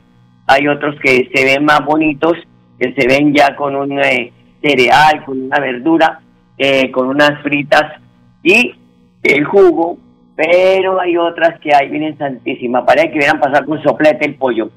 Hay 0.46 0.66
otros 0.68 0.96
que 1.00 1.28
se 1.32 1.44
ven 1.44 1.64
más 1.64 1.84
bonitos, 1.84 2.36
que 2.78 2.92
se 2.94 3.06
ven 3.06 3.34
ya 3.34 3.54
con 3.56 3.76
un 3.76 3.98
eh, 4.00 4.32
cereal, 4.62 5.24
con 5.24 5.42
una 5.42 5.60
verdura, 5.60 6.20
eh, 6.56 6.90
con 6.90 7.08
unas 7.08 7.42
fritas 7.42 8.00
y 8.42 8.74
el 9.22 9.44
jugo, 9.44 9.98
pero 10.36 11.00
hay 11.00 11.16
otras 11.16 11.58
que 11.60 11.74
hay, 11.74 11.88
vienen 11.88 12.16
santísimas, 12.16 12.84
parece 12.84 13.10
que 13.10 13.18
hubieran 13.18 13.40
pasar 13.40 13.64
con 13.64 13.82
soplete 13.82 14.26
el 14.26 14.36
pollo. 14.36 14.70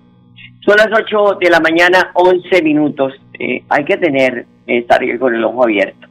Son 0.66 0.76
las 0.78 0.90
8 0.92 1.38
de 1.40 1.50
la 1.50 1.60
mañana, 1.60 2.12
11 2.14 2.62
minutos. 2.62 3.14
Eh, 3.40 3.64
hay 3.70 3.84
que 3.84 3.98
tener, 3.98 4.46
estar 4.68 5.02
con 5.18 5.34
el 5.34 5.44
ojo 5.44 5.64
abierto. 5.64 6.08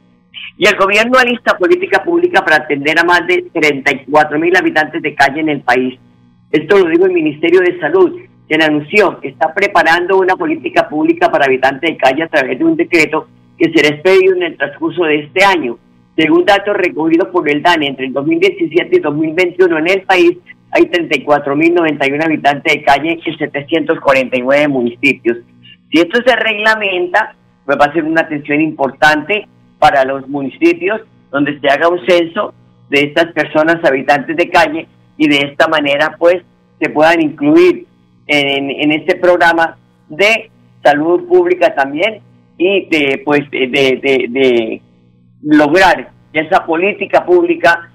Y 0.61 0.67
el 0.67 0.75
gobierno 0.75 1.17
alista 1.17 1.57
política 1.57 2.03
pública 2.03 2.45
para 2.45 2.57
atender 2.57 2.99
a 2.99 3.03
más 3.03 3.25
de 3.25 3.45
34 3.51 4.37
mil 4.37 4.55
habitantes 4.55 5.01
de 5.01 5.15
calle 5.15 5.39
en 5.39 5.49
el 5.49 5.61
país. 5.61 5.99
Esto 6.51 6.77
lo 6.77 6.87
dijo 6.87 7.07
el 7.07 7.13
Ministerio 7.13 7.61
de 7.61 7.79
Salud, 7.79 8.19
quien 8.47 8.61
anunció 8.61 9.19
que 9.19 9.29
está 9.29 9.51
preparando 9.55 10.19
una 10.19 10.35
política 10.35 10.87
pública 10.87 11.31
para 11.31 11.45
habitantes 11.45 11.89
de 11.89 11.97
calle 11.97 12.21
a 12.21 12.27
través 12.27 12.59
de 12.59 12.63
un 12.63 12.75
decreto 12.75 13.27
que 13.57 13.71
será 13.71 13.95
expedido 13.95 14.35
en 14.35 14.43
el 14.43 14.57
transcurso 14.57 15.03
de 15.05 15.21
este 15.21 15.43
año. 15.43 15.79
Según 16.15 16.45
datos 16.45 16.77
recogidos 16.77 17.29
por 17.29 17.49
el 17.49 17.63
DANE, 17.63 17.87
entre 17.87 18.05
el 18.05 18.13
2017 18.13 18.97
y 18.97 18.99
2021 18.99 19.79
en 19.79 19.89
el 19.89 20.03
país 20.03 20.37
hay 20.69 20.83
34.091 20.83 22.23
habitantes 22.23 22.71
de 22.71 22.83
calle 22.83 23.13
en 23.13 23.19
749 23.19 24.67
municipios. 24.67 25.39
Si 25.91 25.99
esto 25.99 26.19
se 26.23 26.35
reglamenta, 26.35 27.33
pues 27.65 27.79
va 27.79 27.85
a 27.85 27.93
ser 27.93 28.03
una 28.03 28.21
atención 28.21 28.61
importante 28.61 29.47
para 29.81 30.05
los 30.05 30.29
municipios 30.29 31.01
donde 31.31 31.59
se 31.59 31.67
haga 31.67 31.89
un 31.89 32.05
censo 32.05 32.53
de 32.87 33.01
estas 33.01 33.33
personas 33.33 33.83
habitantes 33.83 34.37
de 34.37 34.47
calle 34.47 34.87
y 35.17 35.27
de 35.27 35.37
esta 35.37 35.67
manera 35.67 36.15
pues 36.19 36.43
se 36.79 36.89
puedan 36.91 37.19
incluir 37.19 37.87
en, 38.27 38.69
en 38.69 38.91
este 38.91 39.15
programa 39.15 39.77
de 40.07 40.51
salud 40.83 41.27
pública 41.27 41.73
también 41.73 42.21
y 42.59 42.85
de 42.89 43.23
pues 43.25 43.49
de, 43.49 43.67
de, 43.67 44.27
de 44.29 44.81
lograr 45.41 46.11
que 46.31 46.41
esa 46.41 46.63
política 46.63 47.25
pública 47.25 47.89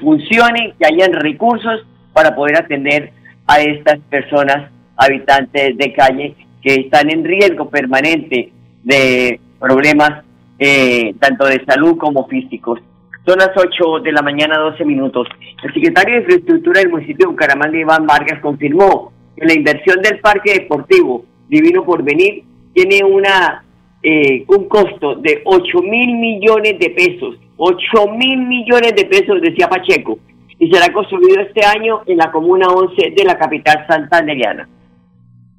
funcione, 0.00 0.74
que 0.78 0.86
hayan 0.86 1.12
recursos 1.12 1.86
para 2.14 2.34
poder 2.34 2.56
atender 2.56 3.12
a 3.46 3.60
estas 3.60 3.98
personas 4.08 4.70
habitantes 4.96 5.76
de 5.76 5.92
calle 5.92 6.34
que 6.62 6.76
están 6.76 7.10
en 7.10 7.24
riesgo 7.24 7.68
permanente 7.68 8.50
de 8.84 9.38
problemas 9.60 10.24
eh, 10.58 11.14
tanto 11.20 11.46
de 11.46 11.64
salud 11.64 11.96
como 11.96 12.26
físicos. 12.26 12.80
Son 13.26 13.38
las 13.38 13.50
8 13.56 14.00
de 14.04 14.12
la 14.12 14.22
mañana, 14.22 14.58
12 14.58 14.84
minutos. 14.84 15.28
El 15.62 15.74
secretario 15.74 16.14
de 16.14 16.20
Infraestructura 16.20 16.80
del 16.80 16.90
municipio 16.90 17.26
de 17.26 17.32
Bucaramanga, 17.32 17.78
Iván 17.78 18.06
Vargas, 18.06 18.40
confirmó 18.40 19.12
que 19.36 19.44
la 19.44 19.54
inversión 19.54 20.00
del 20.00 20.20
parque 20.20 20.52
deportivo 20.52 21.24
Divino 21.48 21.84
Porvenir 21.84 22.44
tiene 22.72 23.02
una 23.04 23.64
eh, 24.02 24.44
un 24.46 24.68
costo 24.68 25.16
de 25.16 25.42
8 25.44 25.82
mil 25.82 26.16
millones 26.18 26.78
de 26.78 26.90
pesos. 26.90 27.36
8 27.56 28.08
mil 28.16 28.38
millones 28.46 28.94
de 28.94 29.04
pesos, 29.06 29.40
decía 29.40 29.68
Pacheco. 29.68 30.18
Y 30.58 30.70
será 30.70 30.92
construido 30.92 31.40
este 31.40 31.66
año 31.66 32.02
en 32.06 32.18
la 32.18 32.30
Comuna 32.30 32.68
11 32.68 33.14
de 33.16 33.24
la 33.24 33.36
capital 33.36 33.84
santanderiana. 33.88 34.68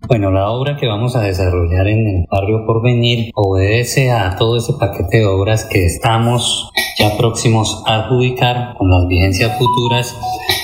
Bueno, 0.07 0.31
la 0.31 0.49
obra 0.51 0.77
que 0.77 0.87
vamos 0.87 1.17
a 1.17 1.21
desarrollar 1.21 1.85
en 1.89 2.07
el 2.07 2.25
barrio 2.31 2.65
Porvenir 2.65 3.31
obedece 3.35 4.09
a 4.09 4.37
todo 4.37 4.55
ese 4.55 4.71
paquete 4.79 5.17
de 5.17 5.25
obras 5.25 5.65
que 5.65 5.83
estamos 5.83 6.71
ya 6.97 7.17
próximos 7.17 7.83
a 7.85 8.05
adjudicar 8.05 8.75
con 8.77 8.89
las 8.89 9.05
vigencias 9.09 9.57
futuras 9.57 10.17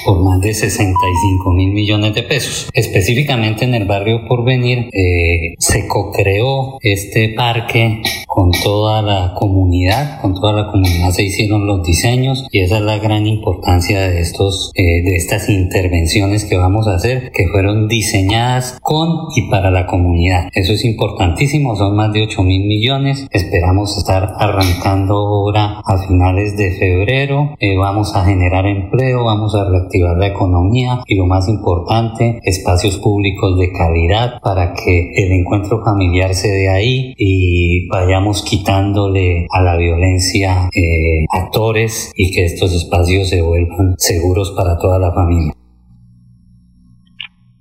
por 0.05 0.23
más 0.23 0.41
de 0.41 0.53
65 0.53 1.51
mil 1.51 1.71
millones 1.71 2.13
de 2.13 2.23
pesos. 2.23 2.69
Específicamente 2.73 3.65
en 3.65 3.75
el 3.75 3.85
barrio 3.85 4.25
Porvenir 4.27 4.89
eh, 4.91 5.55
se 5.59 5.87
co-creó 5.87 6.77
este 6.81 7.29
parque 7.29 8.01
con 8.27 8.51
toda 8.51 9.01
la 9.01 9.33
comunidad, 9.35 10.19
con 10.21 10.33
toda 10.33 10.53
la 10.53 10.71
comunidad 10.71 11.11
se 11.11 11.23
hicieron 11.23 11.67
los 11.67 11.83
diseños 11.83 12.47
y 12.51 12.61
esa 12.61 12.77
es 12.77 12.83
la 12.83 12.97
gran 12.97 13.27
importancia 13.27 14.01
de 14.09 14.21
estos, 14.21 14.71
eh, 14.75 15.03
de 15.03 15.15
estas 15.15 15.49
intervenciones 15.49 16.45
que 16.45 16.57
vamos 16.57 16.87
a 16.87 16.95
hacer, 16.95 17.31
que 17.31 17.47
fueron 17.47 17.87
diseñadas 17.87 18.79
con 18.81 19.27
y 19.35 19.49
para 19.49 19.69
la 19.71 19.85
comunidad. 19.85 20.49
Eso 20.53 20.73
es 20.73 20.83
importantísimo, 20.85 21.75
son 21.75 21.95
más 21.95 22.11
de 22.13 22.23
8 22.23 22.43
mil 22.43 22.65
millones. 22.65 23.27
Esperamos 23.31 23.97
estar 23.97 24.33
arrancando 24.37 25.15
ahora 25.15 25.81
a 25.85 25.97
finales 25.99 26.57
de 26.57 26.71
febrero. 26.71 27.55
Eh, 27.59 27.75
vamos 27.77 28.15
a 28.15 28.25
generar 28.25 28.65
empleo, 28.65 29.25
vamos 29.25 29.55
a 29.55 29.65
reactivar 29.93 30.17
la 30.17 30.27
economía 30.27 30.99
y 31.07 31.17
lo 31.17 31.25
más 31.25 31.47
importante, 31.47 32.39
espacios 32.43 32.97
públicos 32.99 33.57
de 33.57 33.71
calidad 33.71 34.39
para 34.41 34.73
que 34.73 35.11
el 35.15 35.31
encuentro 35.31 35.83
familiar 35.83 36.33
se 36.33 36.49
dé 36.49 36.69
ahí 36.69 37.13
y 37.17 37.87
vayamos 37.87 38.43
quitándole 38.43 39.47
a 39.51 39.61
la 39.61 39.77
violencia 39.77 40.69
eh, 40.73 41.25
actores 41.31 42.11
y 42.15 42.33
que 42.33 42.45
estos 42.45 42.73
espacios 42.75 43.29
se 43.29 43.41
vuelvan 43.41 43.95
seguros 43.97 44.51
para 44.51 44.77
toda 44.77 44.99
la 44.99 45.11
familia. 45.11 45.53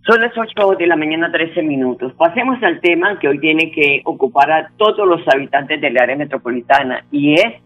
Son 0.05 0.21
las 0.21 0.33
8 0.37 0.77
de 0.81 0.87
la 0.89 0.97
mañana, 0.97 1.31
13 1.31 1.63
minutos. 1.63 2.13
Pasemos 2.19 2.61
al 2.63 2.81
tema 2.81 3.21
que 3.21 3.29
hoy 3.29 3.39
tiene 3.39 3.71
que 3.71 4.03
ocupar 4.05 4.51
a 4.51 4.71
todos 4.77 5.07
los 5.07 5.21
habitantes 5.33 5.81
del 5.81 5.97
área 5.97 6.17
metropolitana 6.17 7.05
y 7.13 7.35
es 7.35 7.63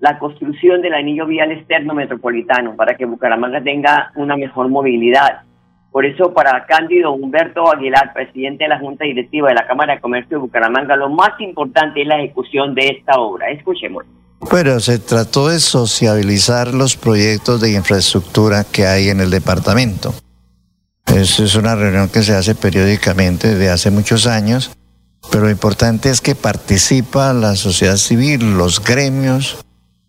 la 0.00 0.18
construcción 0.18 0.80
del 0.80 0.94
anillo 0.94 1.26
vial 1.26 1.52
externo 1.52 1.94
metropolitano 1.94 2.74
para 2.74 2.96
que 2.96 3.04
Bucaramanga 3.04 3.62
tenga 3.62 4.10
una 4.16 4.36
mejor 4.36 4.68
movilidad. 4.68 5.42
Por 5.92 6.06
eso, 6.06 6.32
para 6.32 6.64
Cándido 6.66 7.12
Humberto 7.12 7.70
Aguilar, 7.70 8.12
presidente 8.14 8.64
de 8.64 8.68
la 8.68 8.78
Junta 8.78 9.04
Directiva 9.04 9.48
de 9.48 9.56
la 9.56 9.66
Cámara 9.66 9.94
de 9.94 10.00
Comercio 10.00 10.38
de 10.38 10.42
Bucaramanga, 10.42 10.96
lo 10.96 11.10
más 11.10 11.38
importante 11.40 12.00
es 12.00 12.06
la 12.06 12.18
ejecución 12.18 12.74
de 12.74 12.88
esta 12.88 13.20
obra. 13.20 13.50
Escuchemos. 13.50 14.04
Bueno, 14.50 14.80
se 14.80 14.98
trató 14.98 15.48
de 15.48 15.58
sociabilizar 15.58 16.72
los 16.72 16.96
proyectos 16.96 17.60
de 17.60 17.72
infraestructura 17.72 18.64
que 18.64 18.86
hay 18.86 19.08
en 19.08 19.20
el 19.20 19.30
departamento. 19.30 20.14
Es, 21.06 21.40
es 21.40 21.56
una 21.56 21.74
reunión 21.74 22.08
que 22.08 22.22
se 22.22 22.34
hace 22.34 22.54
periódicamente 22.54 23.48
desde 23.48 23.68
hace 23.68 23.90
muchos 23.90 24.26
años, 24.26 24.70
pero 25.30 25.44
lo 25.44 25.50
importante 25.50 26.08
es 26.08 26.20
que 26.22 26.34
participa 26.34 27.34
la 27.34 27.56
sociedad 27.56 27.96
civil, 27.96 28.56
los 28.56 28.82
gremios 28.82 29.58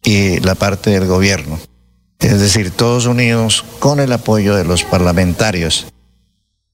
y 0.04 0.40
la 0.40 0.56
parte 0.56 0.90
del 0.92 1.08
gobierno. 1.08 1.60
Es 2.20 2.40
decir, 2.40 2.72
todos 2.72 3.06
unidos 3.06 3.66
con 3.80 4.00
el 4.00 4.12
apoyo 4.14 4.56
de 4.56 4.64
los 4.64 4.84
parlamentarios. 4.84 5.88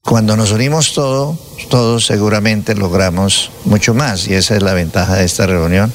Cuando 0.02 0.36
nos 0.36 0.52
unimos 0.52 0.94
todos, 0.94 1.38
todos 1.68 2.06
seguramente 2.06 2.74
logramos 2.74 3.50
mucho 3.64 3.94
más 3.94 4.28
y 4.28 4.34
esa 4.34 4.56
es 4.56 4.62
la 4.62 4.74
ventaja 4.74 5.16
de 5.16 5.24
esta 5.24 5.46
reunión 5.46 5.92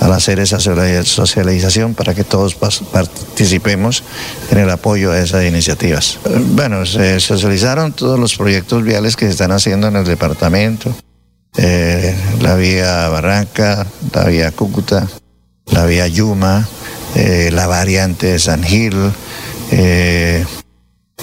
al 0.00 0.12
hacer 0.12 0.40
esa 0.40 0.58
socialización 0.60 1.94
para 1.94 2.14
que 2.14 2.24
todos 2.24 2.54
participemos 2.54 4.02
en 4.50 4.58
el 4.58 4.70
apoyo 4.70 5.12
a 5.12 5.18
esas 5.18 5.44
iniciativas. 5.44 6.18
Bueno, 6.52 6.84
se 6.84 7.18
socializaron 7.20 7.92
todos 7.92 8.18
los 8.18 8.36
proyectos 8.36 8.82
viales 8.82 9.16
que 9.16 9.26
se 9.26 9.32
están 9.32 9.52
haciendo 9.52 9.88
en 9.88 9.96
el 9.96 10.04
departamento, 10.04 10.94
eh, 11.56 12.14
la 12.42 12.56
vía 12.56 13.08
Barranca, 13.08 13.86
la 14.12 14.24
vía 14.24 14.52
Cúcuta, 14.52 15.08
la 15.66 15.86
vía 15.86 16.06
Yuma, 16.06 16.66
eh, 17.14 17.50
la 17.52 17.66
variante 17.66 18.28
de 18.28 18.38
San 18.38 18.62
Gil, 18.62 18.94
eh, 19.70 20.44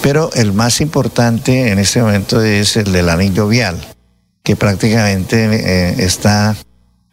pero 0.02 0.30
el 0.34 0.52
más 0.52 0.80
importante 0.80 1.70
en 1.70 1.78
este 1.78 2.00
momento 2.02 2.42
es 2.42 2.76
el 2.76 2.92
del 2.92 3.08
anillo 3.08 3.48
vial, 3.48 3.80
que 4.42 4.56
prácticamente 4.56 6.04
está 6.04 6.56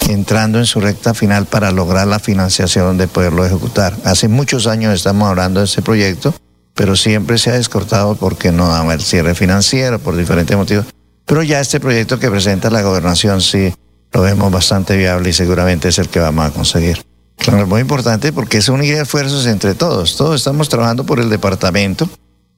entrando 0.09 0.59
en 0.59 0.65
su 0.65 0.79
recta 0.81 1.13
final 1.13 1.45
para 1.45 1.71
lograr 1.71 2.07
la 2.07 2.19
financiación 2.19 2.97
de 2.97 3.07
poderlo 3.07 3.45
ejecutar. 3.45 3.95
Hace 4.03 4.27
muchos 4.27 4.67
años 4.67 4.93
estamos 4.93 5.29
hablando 5.29 5.59
de 5.59 5.65
este 5.65 5.81
proyecto, 5.81 6.33
pero 6.75 6.95
siempre 6.95 7.37
se 7.37 7.51
ha 7.51 7.53
descortado 7.53 8.15
porque 8.15 8.51
no 8.51 8.69
da 8.69 8.93
el 8.93 9.01
cierre 9.01 9.35
financiero, 9.35 9.99
por 9.99 10.15
diferentes 10.15 10.55
motivos. 10.57 10.85
Pero 11.25 11.43
ya 11.43 11.59
este 11.59 11.79
proyecto 11.79 12.19
que 12.19 12.29
presenta 12.29 12.69
la 12.69 12.81
gobernación 12.81 13.41
sí 13.41 13.73
lo 14.11 14.21
vemos 14.21 14.51
bastante 14.51 14.97
viable 14.97 15.29
y 15.29 15.33
seguramente 15.33 15.89
es 15.89 15.99
el 15.99 16.09
que 16.09 16.19
vamos 16.19 16.45
a 16.45 16.51
conseguir. 16.51 17.10
Claro, 17.41 17.63
es 17.63 17.67
muy 17.67 17.81
importante 17.81 18.31
porque 18.31 18.57
es 18.57 18.69
unir 18.69 18.93
esfuerzos 18.93 19.47
entre 19.47 19.73
todos. 19.73 20.15
Todos 20.15 20.35
estamos 20.35 20.69
trabajando 20.69 21.07
por 21.07 21.19
el 21.19 21.29
departamento, 21.29 22.07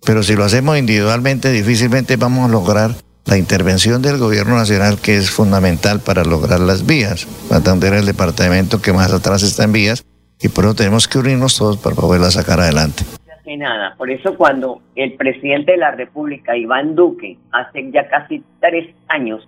pero 0.05 0.23
si 0.23 0.35
lo 0.35 0.43
hacemos 0.43 0.77
individualmente 0.77 1.51
difícilmente 1.51 2.17
vamos 2.17 2.49
a 2.49 2.51
lograr 2.51 2.91
la 3.25 3.37
intervención 3.37 4.01
del 4.01 4.17
gobierno 4.17 4.57
nacional 4.57 4.97
que 5.01 5.15
es 5.15 5.31
fundamental 5.31 6.01
para 6.01 6.25
lograr 6.25 6.59
las 6.59 6.85
vías, 6.85 7.25
para 7.47 7.61
atender 7.61 7.93
el 7.93 8.05
departamento 8.05 8.81
que 8.81 8.91
más 8.91 9.13
atrás 9.13 9.41
está 9.43 9.63
en 9.63 9.71
vías 9.71 10.05
y 10.41 10.49
por 10.49 10.65
eso 10.65 10.75
tenemos 10.75 11.07
que 11.07 11.17
unirnos 11.17 11.57
todos 11.57 11.77
para 11.77 11.95
poderla 11.95 12.29
sacar 12.29 12.59
adelante. 12.59 13.05
hace 13.39 13.55
nada. 13.55 13.95
Por 13.97 14.11
eso 14.11 14.35
cuando 14.35 14.81
el 14.95 15.13
presidente 15.13 15.71
de 15.71 15.77
la 15.77 15.91
República, 15.91 16.57
Iván 16.57 16.95
Duque, 16.95 17.37
hace 17.53 17.89
ya 17.89 18.09
casi 18.09 18.43
tres 18.59 18.93
años, 19.07 19.47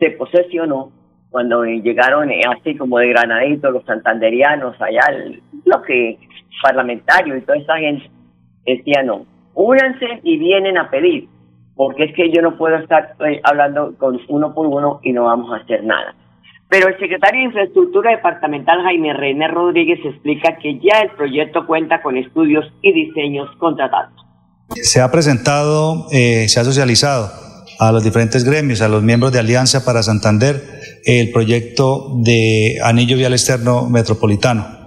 se 0.00 0.10
posesionó, 0.10 0.90
cuando 1.30 1.64
llegaron 1.64 2.30
eh, 2.30 2.40
así 2.48 2.76
como 2.76 2.98
de 2.98 3.08
granadito 3.08 3.70
los 3.70 3.84
santanderianos 3.84 4.80
allá, 4.80 5.02
el 5.12 5.42
bloque 5.64 6.18
parlamentario 6.62 7.36
y 7.36 7.42
toda 7.42 7.58
esa 7.58 7.76
gente, 7.76 8.10
decía 8.64 9.02
no, 9.02 9.26
únanse 9.54 10.20
y 10.22 10.38
vienen 10.38 10.78
a 10.78 10.90
pedir, 10.90 11.28
porque 11.74 12.04
es 12.04 12.14
que 12.14 12.30
yo 12.30 12.42
no 12.42 12.56
puedo 12.56 12.76
estar 12.76 13.14
eh, 13.26 13.40
hablando 13.44 13.94
con 13.98 14.20
uno 14.28 14.54
por 14.54 14.66
uno 14.66 15.00
y 15.02 15.12
no 15.12 15.24
vamos 15.24 15.52
a 15.52 15.62
hacer 15.62 15.84
nada. 15.84 16.14
Pero 16.70 16.88
el 16.88 16.98
secretario 16.98 17.40
de 17.40 17.46
Infraestructura 17.46 18.10
Departamental 18.10 18.82
Jaime 18.82 19.14
René 19.14 19.48
Rodríguez 19.48 20.00
explica 20.04 20.58
que 20.58 20.78
ya 20.78 21.00
el 21.00 21.10
proyecto 21.12 21.66
cuenta 21.66 22.02
con 22.02 22.16
estudios 22.18 22.66
y 22.82 22.92
diseños 22.92 23.48
contratados. 23.58 24.12
Se 24.82 25.00
ha 25.00 25.10
presentado, 25.10 26.06
eh, 26.12 26.46
se 26.48 26.60
ha 26.60 26.64
socializado 26.64 27.47
a 27.78 27.92
los 27.92 28.02
diferentes 28.02 28.44
gremios, 28.44 28.80
a 28.80 28.88
los 28.88 29.02
miembros 29.02 29.32
de 29.32 29.38
Alianza 29.38 29.84
para 29.84 30.02
Santander, 30.02 31.00
el 31.04 31.30
proyecto 31.30 32.12
de 32.22 32.78
anillo 32.82 33.16
vial 33.16 33.32
externo 33.32 33.88
metropolitano. 33.88 34.78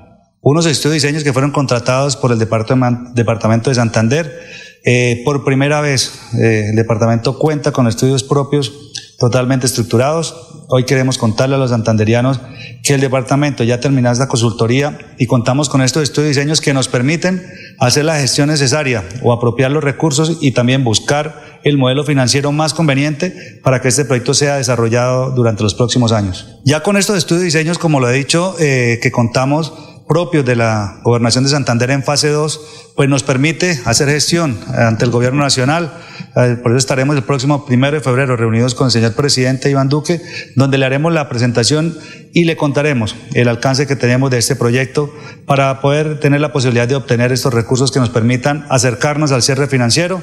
Unos 0.41 0.65
estudios 0.65 1.03
y 1.03 1.07
diseños 1.07 1.23
que 1.23 1.33
fueron 1.33 1.51
contratados 1.51 2.17
por 2.17 2.31
el 2.31 2.39
Departamento 2.39 3.69
de 3.69 3.75
Santander. 3.75 4.39
Eh, 4.83 5.21
por 5.23 5.43
primera 5.43 5.81
vez, 5.81 6.19
eh, 6.33 6.69
el 6.69 6.75
departamento 6.75 7.37
cuenta 7.37 7.71
con 7.71 7.87
estudios 7.87 8.23
propios 8.23 8.90
totalmente 9.21 9.67
estructurados. 9.67 10.65
Hoy 10.67 10.85
queremos 10.85 11.19
contarle 11.19 11.53
a 11.53 11.59
los 11.59 11.69
santanderianos 11.69 12.39
que 12.81 12.95
el 12.95 13.01
departamento 13.01 13.63
ya 13.63 13.79
terminado 13.79 14.13
esta 14.13 14.27
consultoría 14.27 14.97
y 15.19 15.27
contamos 15.27 15.69
con 15.69 15.83
estos 15.83 16.01
estudios 16.01 16.25
y 16.25 16.39
diseños 16.39 16.59
que 16.59 16.73
nos 16.73 16.87
permiten 16.87 17.45
hacer 17.77 18.05
la 18.05 18.19
gestión 18.19 18.49
necesaria 18.49 19.03
o 19.21 19.31
apropiar 19.31 19.69
los 19.69 19.83
recursos 19.83 20.39
y 20.41 20.53
también 20.53 20.83
buscar 20.83 21.59
el 21.63 21.77
modelo 21.77 22.03
financiero 22.03 22.51
más 22.51 22.73
conveniente 22.73 23.59
para 23.63 23.79
que 23.79 23.89
este 23.89 24.05
proyecto 24.05 24.33
sea 24.33 24.55
desarrollado 24.55 25.29
durante 25.29 25.61
los 25.61 25.75
próximos 25.75 26.11
años. 26.11 26.57
Ya 26.65 26.81
con 26.81 26.97
estos 26.97 27.15
estudios 27.15 27.43
y 27.43 27.45
diseños, 27.45 27.77
como 27.77 27.99
lo 27.99 28.09
he 28.09 28.13
dicho, 28.13 28.55
eh, 28.59 28.99
que 29.03 29.11
contamos 29.11 29.71
propios 30.11 30.43
de 30.43 30.57
la 30.57 30.99
Gobernación 31.03 31.45
de 31.45 31.49
Santander 31.49 31.89
en 31.89 32.03
fase 32.03 32.27
2, 32.27 32.93
pues 32.97 33.07
nos 33.07 33.23
permite 33.23 33.79
hacer 33.85 34.09
gestión 34.09 34.59
ante 34.75 35.05
el 35.05 35.09
Gobierno 35.09 35.41
Nacional. 35.41 35.89
Eh, 36.35 36.57
por 36.61 36.73
eso 36.73 36.79
estaremos 36.79 37.15
el 37.15 37.23
próximo 37.23 37.65
primero 37.65 37.95
de 37.95 38.03
febrero 38.03 38.35
reunidos 38.35 38.75
con 38.75 38.87
el 38.87 38.91
señor 38.91 39.13
presidente 39.13 39.69
Iván 39.69 39.87
Duque, 39.87 40.21
donde 40.57 40.77
le 40.77 40.85
haremos 40.85 41.13
la 41.13 41.29
presentación 41.29 41.97
y 42.33 42.43
le 42.43 42.57
contaremos 42.57 43.15
el 43.35 43.47
alcance 43.47 43.87
que 43.87 43.95
tenemos 43.95 44.29
de 44.31 44.39
este 44.39 44.57
proyecto 44.57 45.09
para 45.45 45.79
poder 45.79 46.19
tener 46.19 46.41
la 46.41 46.51
posibilidad 46.51 46.89
de 46.89 46.95
obtener 46.95 47.31
estos 47.31 47.53
recursos 47.53 47.89
que 47.89 48.01
nos 48.01 48.09
permitan 48.09 48.65
acercarnos 48.69 49.31
al 49.31 49.41
cierre 49.41 49.67
financiero 49.67 50.21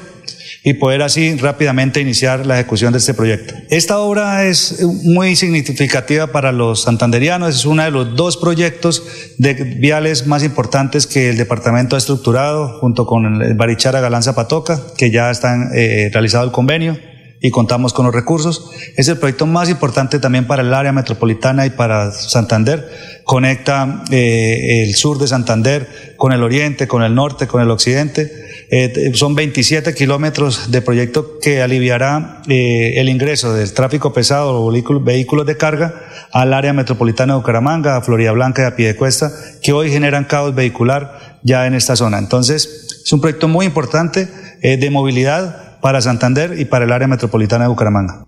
y 0.63 0.73
poder 0.73 1.01
así 1.01 1.35
rápidamente 1.35 2.01
iniciar 2.01 2.45
la 2.45 2.59
ejecución 2.59 2.91
de 2.91 2.99
este 2.99 3.13
proyecto. 3.13 3.55
Esta 3.69 3.99
obra 3.99 4.45
es 4.45 4.81
muy 5.03 5.35
significativa 5.35 6.27
para 6.27 6.51
los 6.51 6.83
santanderianos, 6.83 7.55
es 7.55 7.65
uno 7.65 7.83
de 7.83 7.91
los 7.91 8.15
dos 8.15 8.37
proyectos 8.37 9.03
de 9.37 9.53
viales 9.53 10.27
más 10.27 10.43
importantes 10.43 11.07
que 11.07 11.29
el 11.29 11.37
departamento 11.37 11.95
ha 11.95 11.99
estructurado 11.99 12.79
junto 12.79 13.05
con 13.05 13.41
el 13.41 13.53
Barichara 13.53 14.01
Galán 14.01 14.23
Zapatoca, 14.23 14.81
que 14.97 15.11
ya 15.11 15.31
está 15.31 15.69
eh, 15.73 16.09
realizado 16.11 16.43
el 16.45 16.51
convenio 16.51 16.97
y 17.41 17.51
contamos 17.51 17.93
con 17.93 18.05
los 18.05 18.13
recursos. 18.13 18.71
Es 18.95 19.07
el 19.07 19.17
proyecto 19.17 19.45
más 19.45 19.69
importante 19.69 20.19
también 20.19 20.47
para 20.47 20.61
el 20.61 20.73
área 20.73 20.91
metropolitana 20.91 21.65
y 21.65 21.69
para 21.71 22.11
Santander. 22.11 23.21
Conecta 23.23 24.03
eh, 24.11 24.83
el 24.83 24.95
sur 24.95 25.17
de 25.19 25.27
Santander 25.27 26.15
con 26.17 26.31
el 26.31 26.43
oriente, 26.43 26.87
con 26.87 27.03
el 27.03 27.15
norte, 27.15 27.47
con 27.47 27.61
el 27.61 27.69
occidente 27.69 28.49
eh, 28.71 29.11
son 29.15 29.33
27 29.33 29.95
kilómetros 29.95 30.69
de 30.69 30.83
proyecto 30.83 31.39
que 31.39 31.63
aliviará 31.63 32.43
eh, 32.47 32.93
el 32.97 33.09
ingreso 33.09 33.51
del 33.55 33.73
tráfico 33.73 34.13
pesado 34.13 34.63
o 34.63 34.71
vehículos, 34.71 35.47
de 35.47 35.57
carga 35.57 35.95
al 36.31 36.53
área 36.53 36.71
metropolitana 36.71 37.33
de 37.33 37.39
Bucaramanga, 37.39 37.97
a 37.97 38.01
Florida 38.01 38.31
Blanca 38.31 38.61
y 38.61 38.65
a 38.65 38.75
Piedecuesta, 38.75 39.31
que 39.63 39.73
hoy 39.73 39.89
generan 39.89 40.25
caos 40.25 40.53
vehicular 40.53 41.39
ya 41.41 41.65
en 41.65 41.73
esta 41.73 41.95
zona. 41.95 42.19
Entonces, 42.19 43.01
es 43.03 43.11
un 43.11 43.21
proyecto 43.21 43.47
muy 43.47 43.65
importante 43.65 44.27
eh, 44.61 44.77
de 44.77 44.89
movilidad 44.91 45.68
para 45.81 46.01
Santander 46.01 46.59
y 46.59 46.65
para 46.65 46.85
el 46.85 46.91
área 46.91 47.07
metropolitana 47.07 47.63
de 47.63 47.69
Bucaramanga. 47.69 48.25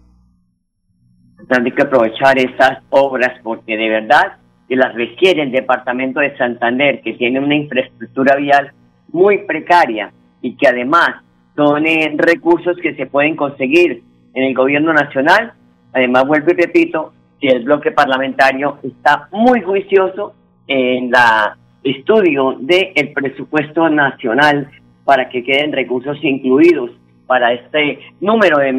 Hay 1.49 1.71
que 1.71 1.81
aprovechar 1.81 2.37
estas 2.39 2.79
obras 2.89 3.39
porque 3.43 3.75
de 3.75 3.89
verdad 3.89 4.37
que 4.69 4.75
las 4.75 4.93
requiere 4.95 5.43
el 5.43 5.51
departamento 5.51 6.21
de 6.21 6.37
Santander, 6.37 7.01
que 7.01 7.13
tiene 7.13 7.39
una 7.39 7.55
infraestructura 7.55 8.37
vial 8.37 8.71
muy 9.11 9.39
precaria 9.39 10.13
y 10.41 10.55
que 10.55 10.67
además 10.67 11.09
son 11.55 11.85
eh, 11.85 12.13
recursos 12.17 12.77
que 12.81 12.95
se 12.95 13.05
pueden 13.05 13.35
conseguir 13.35 14.01
en 14.33 14.43
el 14.43 14.53
gobierno 14.53 14.93
nacional. 14.93 15.53
Además, 15.91 16.25
vuelvo 16.25 16.51
y 16.51 16.53
repito, 16.53 17.13
que 17.41 17.49
el 17.49 17.63
bloque 17.63 17.91
parlamentario 17.91 18.77
está 18.83 19.27
muy 19.31 19.61
juicioso 19.61 20.33
en 20.67 21.11
la 21.11 21.57
estudio 21.83 22.55
del 22.59 23.11
presupuesto 23.13 23.89
nacional 23.89 24.69
para 25.03 25.27
que 25.29 25.43
queden 25.43 25.71
recursos 25.71 26.17
incluidos 26.21 26.91
para 27.31 27.53
este 27.53 27.97
número 28.19 28.57
de 28.57 28.73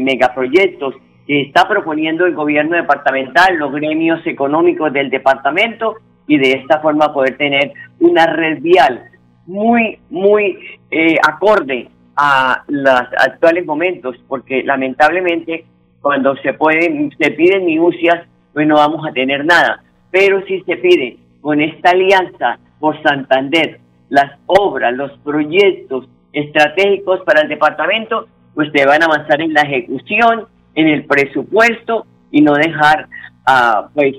megaproyectos 0.00 0.94
que 1.26 1.42
está 1.42 1.68
proponiendo 1.68 2.24
el 2.24 2.34
gobierno 2.34 2.74
departamental, 2.74 3.58
los 3.58 3.70
gremios 3.70 4.26
económicos 4.26 4.90
del 4.94 5.10
departamento 5.10 5.96
y 6.26 6.38
de 6.38 6.52
esta 6.52 6.80
forma 6.80 7.12
poder 7.12 7.36
tener 7.36 7.74
una 8.00 8.24
red 8.28 8.62
vial 8.62 9.10
muy, 9.44 9.98
muy 10.08 10.56
eh, 10.90 11.16
acorde 11.22 11.90
a 12.16 12.64
los 12.66 13.02
actuales 13.18 13.66
momentos, 13.66 14.16
porque 14.26 14.62
lamentablemente 14.62 15.66
cuando 16.00 16.36
se 16.36 16.54
pueden, 16.54 17.10
se 17.18 17.30
piden 17.32 17.66
minucias, 17.66 18.26
pues 18.54 18.66
no 18.66 18.76
vamos 18.76 19.06
a 19.06 19.12
tener 19.12 19.44
nada. 19.44 19.84
Pero 20.10 20.40
si 20.46 20.62
se 20.62 20.78
pide 20.78 21.18
con 21.42 21.60
esta 21.60 21.90
alianza 21.90 22.58
por 22.80 23.02
Santander, 23.02 23.80
las 24.08 24.32
obras, 24.46 24.94
los 24.94 25.12
proyectos 25.18 26.08
estratégicos 26.34 27.20
para 27.24 27.42
el 27.42 27.48
departamento, 27.48 28.26
se 28.72 28.86
van 28.86 29.02
a 29.02 29.06
avanzar 29.06 29.40
en 29.40 29.52
la 29.52 29.62
ejecución, 29.62 30.46
en 30.74 30.88
el 30.88 31.04
presupuesto 31.04 32.06
y 32.30 32.40
no 32.40 32.54
dejar 32.54 33.08
a, 33.46 33.88
pues, 33.94 34.16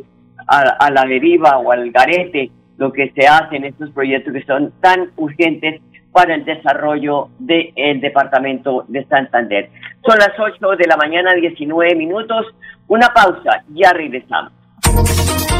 a, 0.47 0.89
la 0.91 1.05
deriva 1.05 1.57
o 1.57 1.71
al 1.71 1.91
garete 1.91 2.51
lo 2.77 2.91
que 2.91 3.11
se 3.11 3.27
hace 3.27 3.57
en 3.57 3.65
estos 3.65 3.89
proyectos 3.91 4.33
que 4.33 4.43
son 4.43 4.73
tan 4.81 5.11
urgentes 5.15 5.81
para 6.11 6.35
el 6.35 6.45
desarrollo 6.45 7.29
del 7.39 7.99
departamento 7.99 8.85
de 8.87 9.05
Santander. 9.05 9.69
Son 10.05 10.17
las 10.17 10.31
8 10.37 10.77
de 10.77 10.87
la 10.87 10.97
mañana, 10.97 11.33
19 11.33 11.95
minutos. 11.95 12.47
Una 12.87 13.07
pausa, 13.13 13.63
ya 13.73 13.91
regresamos. 13.91 14.53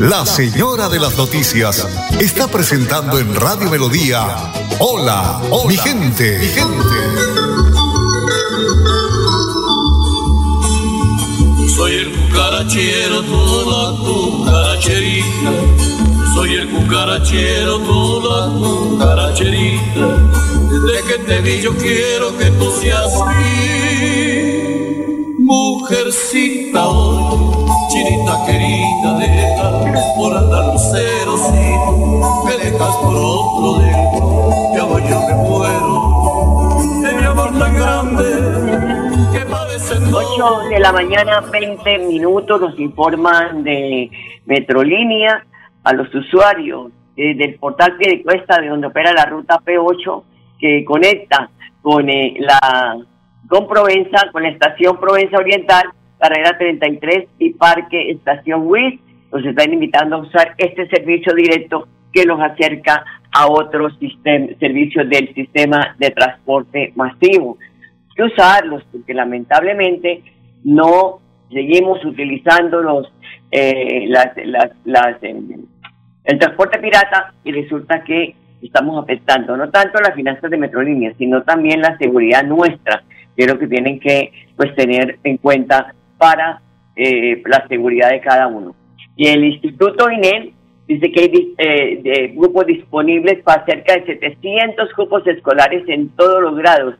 la 0.00 0.24
señora 0.24 0.88
de 0.88 0.98
las 0.98 1.16
noticias 1.18 1.86
está 2.20 2.48
presentando 2.48 3.18
en 3.18 3.34
Radio 3.34 3.68
Melodía. 3.68 4.50
Hola, 4.78 5.42
mi 5.68 5.76
gente, 5.76 6.38
mi 6.38 6.46
gente. 6.46 6.96
Soy 11.76 11.92
el 11.96 12.12
cucarachero, 12.12 13.22
toda 13.24 13.98
cucaracherita. 13.98 15.52
Soy 16.34 16.54
el 16.54 16.70
cucarachero, 16.70 17.78
toda 17.80 18.50
cucaracherita. 18.54 20.16
Desde 20.70 21.02
que 21.08 21.18
te 21.26 21.40
vi 21.42 21.60
yo 21.60 21.76
quiero 21.76 22.38
que 22.38 22.46
tú 22.46 22.72
seas 22.80 23.12
mi 23.36 23.50
mujercita 25.44 26.88
hoy 26.88 27.60
chinita 27.90 28.46
querida, 28.46 29.18
deja 29.18 29.49
por 30.16 30.36
andar 30.36 30.64
luceros 30.72 31.40
y 31.50 32.46
me 32.46 32.64
dejas 32.64 32.96
por 32.96 33.14
otro 33.14 33.78
dedo, 33.80 34.74
ya 34.74 34.84
voy 34.84 35.02
yo 35.08 35.20
me 35.26 35.34
muero. 35.34 35.92
De 37.02 37.12
mi 37.14 37.24
amor 37.26 37.58
tan 37.58 37.74
grande 37.74 38.24
que 39.32 39.46
parece 39.46 39.94
8 40.12 40.68
de 40.68 40.78
la 40.80 40.92
mañana, 40.92 41.40
20 41.40 41.98
minutos, 41.98 42.60
nos 42.60 42.78
informan 42.78 43.64
de 43.64 44.10
Metrolínea 44.46 45.44
a 45.84 45.92
los 45.92 46.14
usuarios 46.14 46.92
eh, 47.16 47.34
del 47.36 47.56
portal 47.56 47.96
Cuesta, 48.22 48.60
de 48.60 48.68
donde 48.68 48.86
opera 48.86 49.12
la 49.12 49.26
ruta 49.26 49.60
P8 49.64 50.22
que 50.58 50.84
conecta 50.84 51.50
con 51.82 52.08
eh, 52.08 52.36
la 52.38 52.98
con 53.48 53.66
Provenza, 53.66 54.30
con 54.30 54.44
la 54.44 54.50
estación 54.50 54.98
Provenza 54.98 55.38
Oriental, 55.38 55.90
carrera 56.18 56.56
33 56.56 57.28
y 57.38 57.54
Parque 57.54 58.10
Estación 58.10 58.62
WIS. 58.66 59.00
Nos 59.32 59.44
están 59.44 59.72
invitando 59.72 60.16
a 60.16 60.20
usar 60.20 60.54
este 60.58 60.88
servicio 60.88 61.34
directo 61.34 61.88
que 62.12 62.24
los 62.24 62.40
acerca 62.40 63.04
a 63.32 63.48
otros 63.48 63.96
servicios 64.58 65.08
del 65.08 65.32
sistema 65.34 65.94
de 65.98 66.10
transporte 66.10 66.92
masivo. 66.96 67.58
Hay 67.60 68.14
que 68.16 68.22
usarlos 68.24 68.82
porque 68.90 69.14
lamentablemente 69.14 70.22
no 70.64 71.20
seguimos 71.50 72.04
utilizando 72.04 72.82
los, 72.82 73.12
eh, 73.50 74.06
las, 74.08 74.32
las, 74.84 75.22
em, 75.22 75.64
el 76.24 76.38
transporte 76.38 76.78
pirata 76.78 77.32
y 77.44 77.52
resulta 77.52 78.02
que 78.04 78.34
estamos 78.62 79.02
afectando 79.02 79.56
no 79.56 79.70
tanto 79.70 80.00
las 80.00 80.14
finanzas 80.14 80.50
de 80.50 80.58
Metrolínea, 80.58 81.12
sino 81.16 81.42
también 81.42 81.80
la 81.80 81.96
seguridad 81.98 82.44
nuestra, 82.44 83.02
que 83.36 83.44
es 83.44 83.52
lo 83.52 83.58
que 83.58 83.68
tienen 83.68 83.98
que 84.00 84.32
pues 84.56 84.74
tener 84.74 85.18
en 85.24 85.38
cuenta 85.38 85.94
para 86.18 86.60
eh, 86.96 87.42
la 87.46 87.66
seguridad 87.68 88.10
de 88.10 88.20
cada 88.20 88.46
uno. 88.48 88.74
Y 89.20 89.28
el 89.28 89.44
Instituto 89.44 90.10
INEL 90.10 90.54
dice 90.88 91.12
que 91.12 91.20
hay 91.20 91.54
eh, 91.58 92.32
grupos 92.34 92.64
disponibles 92.64 93.42
para 93.42 93.66
cerca 93.66 93.92
de 93.92 94.06
700 94.06 94.94
grupos 94.96 95.26
escolares 95.26 95.86
en 95.88 96.08
todos 96.16 96.40
los 96.40 96.56
grados. 96.56 96.94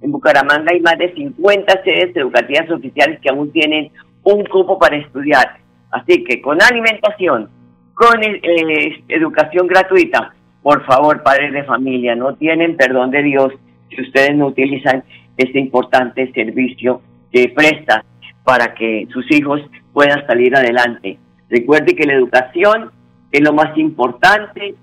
En 0.00 0.12
Bucaramanga 0.12 0.70
hay 0.70 0.78
más 0.78 0.96
de 0.98 1.12
50 1.12 1.82
sedes 1.82 2.14
educativas 2.14 2.70
oficiales 2.70 3.18
que 3.18 3.28
aún 3.28 3.50
tienen 3.50 3.90
un 4.22 4.44
grupo 4.44 4.78
para 4.78 4.98
estudiar. 4.98 5.56
Así 5.90 6.22
que 6.22 6.40
con 6.40 6.62
alimentación, 6.62 7.50
con 7.94 8.22
eh, 8.22 9.02
educación 9.08 9.66
gratuita, 9.66 10.32
por 10.62 10.86
favor, 10.86 11.24
padres 11.24 11.52
de 11.54 11.64
familia, 11.64 12.14
no 12.14 12.36
tienen 12.36 12.76
perdón 12.76 13.10
de 13.10 13.24
Dios 13.24 13.52
si 13.88 14.00
ustedes 14.00 14.36
no 14.36 14.46
utilizan 14.46 15.02
este 15.36 15.58
importante 15.58 16.30
servicio 16.34 17.02
que 17.32 17.48
presta 17.48 18.04
para 18.44 18.74
que 18.74 19.08
sus 19.12 19.28
hijos 19.32 19.60
puedan 19.92 20.24
salir 20.28 20.54
adelante. 20.54 21.18
Recuerde 21.48 21.94
que 21.94 22.06
la 22.06 22.14
educación 22.14 22.90
es 23.30 23.40
lo 23.40 23.52
más 23.52 23.76
importante, 23.76 24.74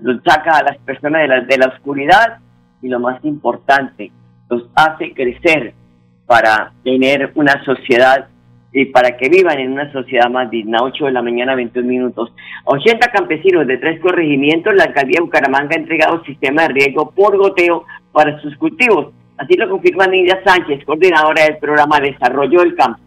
los 0.00 0.22
saca 0.24 0.58
a 0.58 0.62
las 0.62 0.78
personas 0.78 1.22
de 1.22 1.28
la, 1.28 1.40
de 1.42 1.58
la 1.58 1.66
oscuridad 1.66 2.38
y 2.82 2.88
lo 2.88 3.00
más 3.00 3.24
importante, 3.24 4.10
los 4.48 4.68
hace 4.74 5.12
crecer 5.12 5.74
para 6.26 6.72
tener 6.84 7.32
una 7.34 7.62
sociedad 7.64 8.28
y 8.72 8.86
para 8.86 9.16
que 9.16 9.28
vivan 9.28 9.58
en 9.58 9.72
una 9.72 9.90
sociedad 9.92 10.30
más 10.30 10.50
digna. 10.50 10.78
8 10.82 11.06
de 11.06 11.12
la 11.12 11.22
mañana, 11.22 11.54
21 11.54 11.88
minutos. 11.88 12.32
80 12.64 13.10
campesinos 13.10 13.66
de 13.66 13.78
tres 13.78 14.00
corregimientos, 14.00 14.74
la 14.74 14.84
alcaldía 14.84 15.18
de 15.18 15.24
Bucaramanga 15.24 15.74
ha 15.74 15.80
entregado 15.80 16.24
sistema 16.24 16.62
de 16.62 16.74
riego 16.74 17.10
por 17.10 17.36
goteo 17.36 17.84
para 18.12 18.40
sus 18.40 18.56
cultivos. 18.56 19.12
Así 19.38 19.54
lo 19.54 19.68
confirma 19.68 20.06
Nidia 20.06 20.40
Sánchez, 20.44 20.84
coordinadora 20.84 21.44
del 21.44 21.58
programa 21.58 21.98
Desarrollo 21.98 22.60
del 22.60 22.74
Campo. 22.74 23.00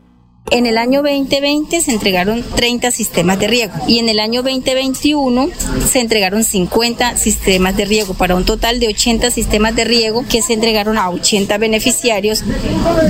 En 0.51 0.65
el 0.65 0.77
año 0.77 1.01
2020 1.01 1.81
se 1.81 1.91
entregaron 1.91 2.43
30 2.43 2.91
sistemas 2.91 3.39
de 3.39 3.47
riego 3.47 3.73
y 3.87 3.99
en 3.99 4.09
el 4.09 4.19
año 4.19 4.43
2021 4.43 5.49
se 5.89 5.99
entregaron 5.99 6.43
50 6.43 7.17
sistemas 7.17 7.77
de 7.77 7.85
riego 7.85 8.13
para 8.13 8.35
un 8.35 8.43
total 8.43 8.79
de 8.79 8.89
80 8.89 9.31
sistemas 9.31 9.75
de 9.75 9.85
riego 9.85 10.25
que 10.29 10.41
se 10.41 10.53
entregaron 10.53 10.97
a 10.97 11.09
80 11.09 11.57
beneficiarios 11.57 12.43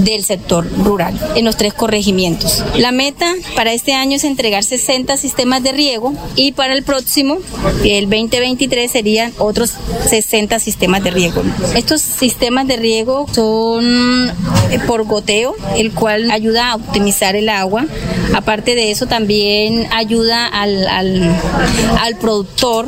del 0.04 0.24
sector 0.24 0.66
rural 0.84 1.20
en 1.36 1.44
los 1.44 1.58
tres 1.58 1.74
corregimientos. 1.74 2.64
La 2.78 2.92
meta 2.92 3.34
para 3.56 3.74
este 3.74 3.94
año 3.94 4.16
es 4.16 4.24
entregar 4.24 4.64
60 4.64 5.18
sistemas 5.18 5.64
de 5.64 5.72
riego 5.72 6.14
y 6.36 6.52
para 6.52 6.74
el 6.74 6.84
próximo, 6.84 7.40
el 7.84 8.10
2023, 8.10 8.92
serían 8.92 9.34
otros 9.40 9.74
60 10.08 10.60
sistemas 10.60 11.04
de 11.04 11.12
riego. 11.12 11.42
Estos 11.76 12.02
sistemas 12.02 12.68
de 12.68 12.78
riego 12.78 13.26
son 13.34 14.30
eh, 14.70 14.80
por 14.86 15.04
goteo, 15.04 15.56
el 15.76 15.92
cual 15.94 16.30
ayuda 16.32 16.72
a 16.72 16.76
optimizar 16.76 17.23
el 17.32 17.50
agua. 17.50 17.86
Aparte 18.34 18.76
de 18.76 18.92
eso, 18.92 19.06
también 19.08 19.88
ayuda 19.92 20.48
al, 20.48 20.88
al, 20.88 22.16
productor 22.20 22.88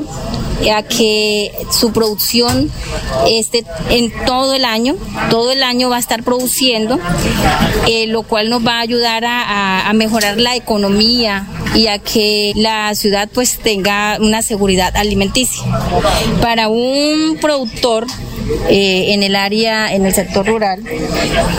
a 0.74 0.84
que 0.84 1.52
su 1.71 1.91
producción 1.91 2.71
esté 3.28 3.65
en 3.89 4.12
todo 4.26 4.54
el 4.54 4.65
año, 4.65 4.95
todo 5.30 5.52
el 5.52 5.63
año 5.63 5.89
va 5.89 5.98
a 5.98 6.00
estar 6.00 6.24
produciendo, 6.24 7.00
eh, 7.88 8.08
lo 8.08 8.24
cual 8.24 8.50
nos 8.50 8.65
va 8.65 8.78
a 8.78 8.82
ayudar 8.82 9.26
a, 9.26 9.89
a, 9.89 9.93
mejorar 9.93 10.38
la 10.38 10.56
economía 10.56 11.48
y 11.76 11.88
a 11.88 12.00
que 12.00 12.54
la 12.56 12.95
ciudad 12.95 13.30
pues 13.34 13.58
tenga 13.60 14.17
una 14.19 14.41
seguridad 14.41 14.95
alimenticia. 14.95 15.63
Para 16.41 16.69
un 16.69 17.38
productor 17.41 18.08
eh, 18.69 19.13
en 19.13 19.23
el 19.23 19.36
área, 19.36 19.93
en 19.93 20.05
el 20.05 20.13
sector 20.13 20.45
rural, 20.45 20.81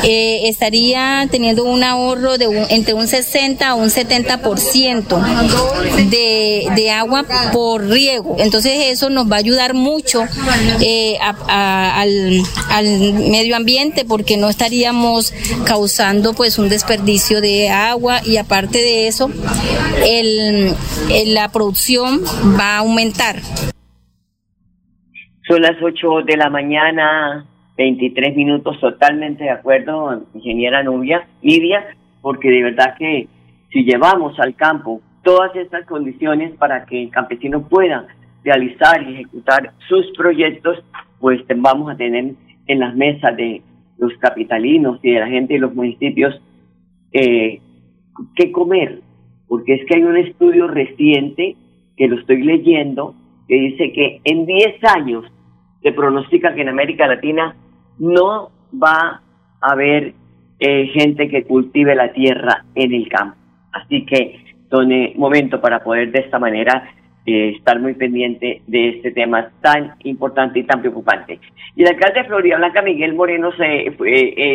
eh, 0.04 0.42
estaría 0.44 1.26
teniendo 1.30 1.64
un 1.64 1.82
ahorro 1.82 2.38
de 2.38 2.66
entre 2.70 2.94
un 2.94 3.08
60 3.08 3.68
a 3.68 3.74
un 3.74 3.90
70% 3.90 6.10
de, 6.10 6.68
de 6.74 6.90
agua 6.90 7.24
por 7.52 7.86
riego. 7.86 8.36
Entonces 8.38 8.72
eso 8.86 9.10
nos 9.10 9.30
va 9.30 9.36
a 9.36 9.38
ayudar 9.38 9.74
mucho 9.74 10.24
eh, 10.80 11.18
al, 11.20 12.42
al 12.70 13.12
medio 13.12 13.56
ambiente 13.56 14.04
porque 14.04 14.36
no 14.36 14.48
estaríamos 14.48 15.32
causando 15.64 16.34
pues 16.34 16.58
un 16.58 16.68
desperdicio 16.68 17.40
de 17.40 17.70
agua 17.70 18.20
y 18.24 18.36
aparte 18.36 18.78
de 18.78 19.08
eso 19.08 19.30
el, 20.04 20.74
la 21.26 21.50
producción 21.50 22.22
va 22.58 22.76
a 22.76 22.78
aumentar. 22.78 23.42
Son 25.48 25.62
las 25.62 25.80
8 25.80 26.22
de 26.24 26.36
la 26.36 26.50
mañana, 26.50 27.46
23 27.76 28.34
minutos, 28.34 28.80
totalmente 28.80 29.44
de 29.44 29.50
acuerdo, 29.50 30.24
ingeniera 30.34 30.82
Nubia, 30.82 31.28
Lidia, 31.40 31.86
porque 32.20 32.50
de 32.50 32.64
verdad 32.64 32.96
que 32.98 33.28
si 33.70 33.84
llevamos 33.84 34.38
al 34.40 34.56
campo 34.56 35.00
todas 35.22 35.54
estas 35.54 35.86
condiciones 35.86 36.52
para 36.56 36.84
que 36.84 37.04
el 37.04 37.10
campesino 37.10 37.68
pueda 37.68 38.08
realizar 38.42 39.02
y 39.08 39.14
ejecutar 39.14 39.72
sus 39.88 40.06
proyectos, 40.16 40.82
pues 41.20 41.40
vamos 41.56 41.92
a 41.92 41.96
tener 41.96 42.34
en 42.66 42.78
las 42.80 42.96
mesas 42.96 43.36
de 43.36 43.62
los 43.98 44.12
capitalinos 44.18 44.98
y 45.02 45.12
de 45.12 45.20
la 45.20 45.28
gente 45.28 45.54
de 45.54 45.60
los 45.60 45.74
municipios 45.74 46.34
eh, 47.12 47.60
qué 48.34 48.50
comer, 48.50 49.00
porque 49.46 49.74
es 49.74 49.86
que 49.86 49.96
hay 49.96 50.02
un 50.02 50.16
estudio 50.16 50.66
reciente 50.66 51.54
que 51.96 52.08
lo 52.08 52.18
estoy 52.18 52.42
leyendo 52.42 53.14
que 53.46 53.54
dice 53.54 53.92
que 53.92 54.20
en 54.24 54.44
10 54.44 54.84
años 54.96 55.24
se 55.86 55.92
pronostica 55.92 56.52
que 56.52 56.62
en 56.62 56.68
América 56.68 57.06
Latina 57.06 57.54
no 58.00 58.50
va 58.74 59.22
a 59.60 59.72
haber 59.72 60.14
eh, 60.58 60.86
gente 60.88 61.28
que 61.28 61.44
cultive 61.44 61.94
la 61.94 62.12
tierra 62.12 62.64
en 62.74 62.92
el 62.92 63.08
campo. 63.08 63.36
Así 63.70 64.04
que 64.04 64.40
son 64.68 64.90
eh, 64.90 65.12
momento 65.14 65.60
para 65.60 65.84
poder 65.84 66.10
de 66.10 66.22
esta 66.22 66.40
manera 66.40 66.90
eh, 67.24 67.50
estar 67.56 67.78
muy 67.78 67.94
pendiente 67.94 68.62
de 68.66 68.88
este 68.88 69.12
tema 69.12 69.48
tan 69.60 69.94
importante 70.02 70.58
y 70.58 70.64
tan 70.64 70.80
preocupante. 70.80 71.38
Y 71.76 71.82
el 71.82 71.88
alcalde 71.90 72.22
de 72.22 72.26
Florida 72.26 72.56
Blanca, 72.56 72.82
Miguel 72.82 73.14
Moreno, 73.14 73.52
se 73.52 73.86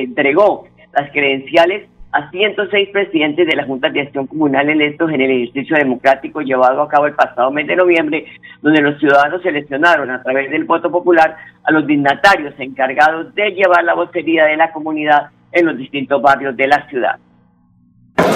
entregó 0.01 0.67
las 0.91 1.11
credenciales 1.11 1.87
a 2.11 2.29
106 2.29 2.89
presidentes 2.91 3.47
de 3.47 3.55
la 3.55 3.65
Junta 3.65 3.89
de 3.89 4.01
Acción 4.01 4.27
Comunal 4.27 4.69
electos 4.69 5.09
en 5.11 5.21
el 5.21 5.31
ejercicio 5.31 5.77
democrático 5.77 6.41
llevado 6.41 6.81
a 6.81 6.89
cabo 6.89 7.07
el 7.07 7.13
pasado 7.13 7.51
mes 7.51 7.67
de 7.67 7.75
noviembre, 7.75 8.25
donde 8.61 8.81
los 8.81 8.99
ciudadanos 8.99 9.41
seleccionaron 9.41 10.09
a 10.11 10.21
través 10.21 10.51
del 10.51 10.65
voto 10.65 10.91
popular 10.91 11.37
a 11.63 11.71
los 11.71 11.87
dignatarios 11.87 12.53
encargados 12.57 13.33
de 13.33 13.51
llevar 13.51 13.83
la 13.83 13.93
vocería 13.93 14.45
de 14.45 14.57
la 14.57 14.71
comunidad 14.71 15.29
en 15.53 15.65
los 15.65 15.77
distintos 15.77 16.21
barrios 16.21 16.55
de 16.57 16.67
la 16.67 16.87
ciudad. 16.89 17.17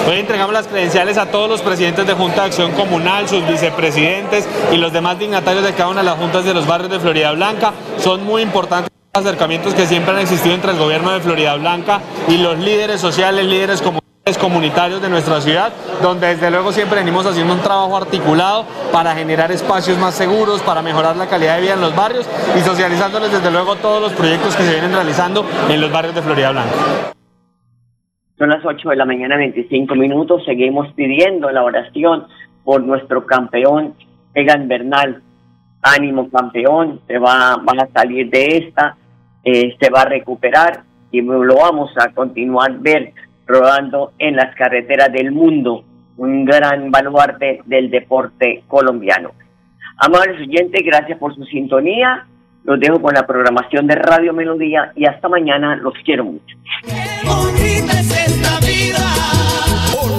Hoy 0.08 0.20
entregamos 0.20 0.52
las 0.52 0.68
credenciales 0.68 1.18
a 1.18 1.30
todos 1.30 1.48
los 1.50 1.62
presidentes 1.62 2.06
de 2.06 2.14
Junta 2.14 2.42
de 2.42 2.46
Acción 2.46 2.72
Comunal, 2.72 3.28
sus 3.28 3.46
vicepresidentes 3.46 4.48
y 4.72 4.76
los 4.76 4.92
demás 4.92 5.18
dignatarios 5.18 5.64
de 5.64 5.72
cada 5.72 5.90
una 5.90 6.00
de 6.00 6.06
las 6.06 6.16
juntas 6.16 6.44
de 6.44 6.54
los 6.54 6.66
barrios 6.66 6.90
de 6.92 7.00
Florida 7.00 7.32
Blanca. 7.32 7.72
Son 7.98 8.24
muy 8.24 8.42
importantes 8.42 8.95
acercamientos 9.16 9.74
que 9.74 9.86
siempre 9.86 10.12
han 10.12 10.20
existido 10.20 10.54
entre 10.54 10.72
el 10.72 10.78
gobierno 10.78 11.12
de 11.12 11.20
Florida 11.20 11.56
Blanca 11.56 12.00
y 12.28 12.38
los 12.38 12.58
líderes 12.58 13.00
sociales, 13.00 13.46
líderes 13.46 13.82
comunitarios 14.38 15.00
de 15.00 15.08
nuestra 15.08 15.40
ciudad, 15.40 15.72
donde 16.02 16.26
desde 16.26 16.50
luego 16.50 16.72
siempre 16.72 16.98
venimos 16.98 17.24
haciendo 17.26 17.54
un 17.54 17.60
trabajo 17.60 17.96
articulado 17.96 18.64
para 18.92 19.14
generar 19.14 19.52
espacios 19.52 19.96
más 19.98 20.14
seguros, 20.14 20.60
para 20.62 20.82
mejorar 20.82 21.16
la 21.16 21.28
calidad 21.28 21.54
de 21.54 21.62
vida 21.62 21.74
en 21.74 21.80
los 21.80 21.94
barrios 21.94 22.28
y 22.56 22.60
socializándoles 22.60 23.30
desde 23.30 23.52
luego 23.52 23.76
todos 23.76 24.02
los 24.02 24.12
proyectos 24.14 24.56
que 24.56 24.64
se 24.64 24.72
vienen 24.72 24.92
realizando 24.92 25.44
en 25.70 25.80
los 25.80 25.92
barrios 25.92 26.14
de 26.16 26.22
Florida 26.22 26.50
Blanca. 26.50 26.74
Son 28.36 28.48
las 28.48 28.64
8 28.64 28.90
de 28.90 28.96
la 28.96 29.04
mañana, 29.06 29.36
25 29.36 29.94
minutos. 29.94 30.44
Seguimos 30.44 30.92
pidiendo 30.94 31.48
la 31.50 31.62
oración 31.62 32.26
por 32.64 32.82
nuestro 32.82 33.24
campeón 33.24 33.94
Egan 34.34 34.66
Bernal. 34.66 35.22
Ánimo 35.82 36.28
campeón, 36.30 37.00
se 37.06 37.16
va, 37.18 37.56
van 37.62 37.80
a 37.80 37.88
salir 37.94 38.28
de 38.28 38.58
esta 38.58 38.96
eh, 39.46 39.76
se 39.80 39.90
va 39.90 40.02
a 40.02 40.06
recuperar 40.06 40.82
y 41.12 41.22
lo 41.22 41.54
vamos 41.54 41.92
a 41.98 42.10
continuar 42.10 42.78
ver 42.80 43.12
rodando 43.46 44.12
en 44.18 44.34
las 44.34 44.52
carreteras 44.56 45.12
del 45.12 45.30
mundo, 45.30 45.84
un 46.16 46.44
gran 46.44 46.90
baluarte 46.90 47.60
del 47.64 47.88
deporte 47.88 48.64
colombiano. 48.66 49.30
Amables 49.98 50.40
oyentes, 50.40 50.82
gracias 50.84 51.16
por 51.18 51.32
su 51.36 51.44
sintonía. 51.44 52.26
Los 52.64 52.80
dejo 52.80 53.00
con 53.00 53.14
la 53.14 53.24
programación 53.24 53.86
de 53.86 53.94
Radio 53.94 54.32
Melodía 54.32 54.90
y 54.96 55.06
hasta 55.06 55.28
mañana. 55.28 55.76
Los 55.76 55.94
quiero 56.04 56.24
mucho. 56.24 56.56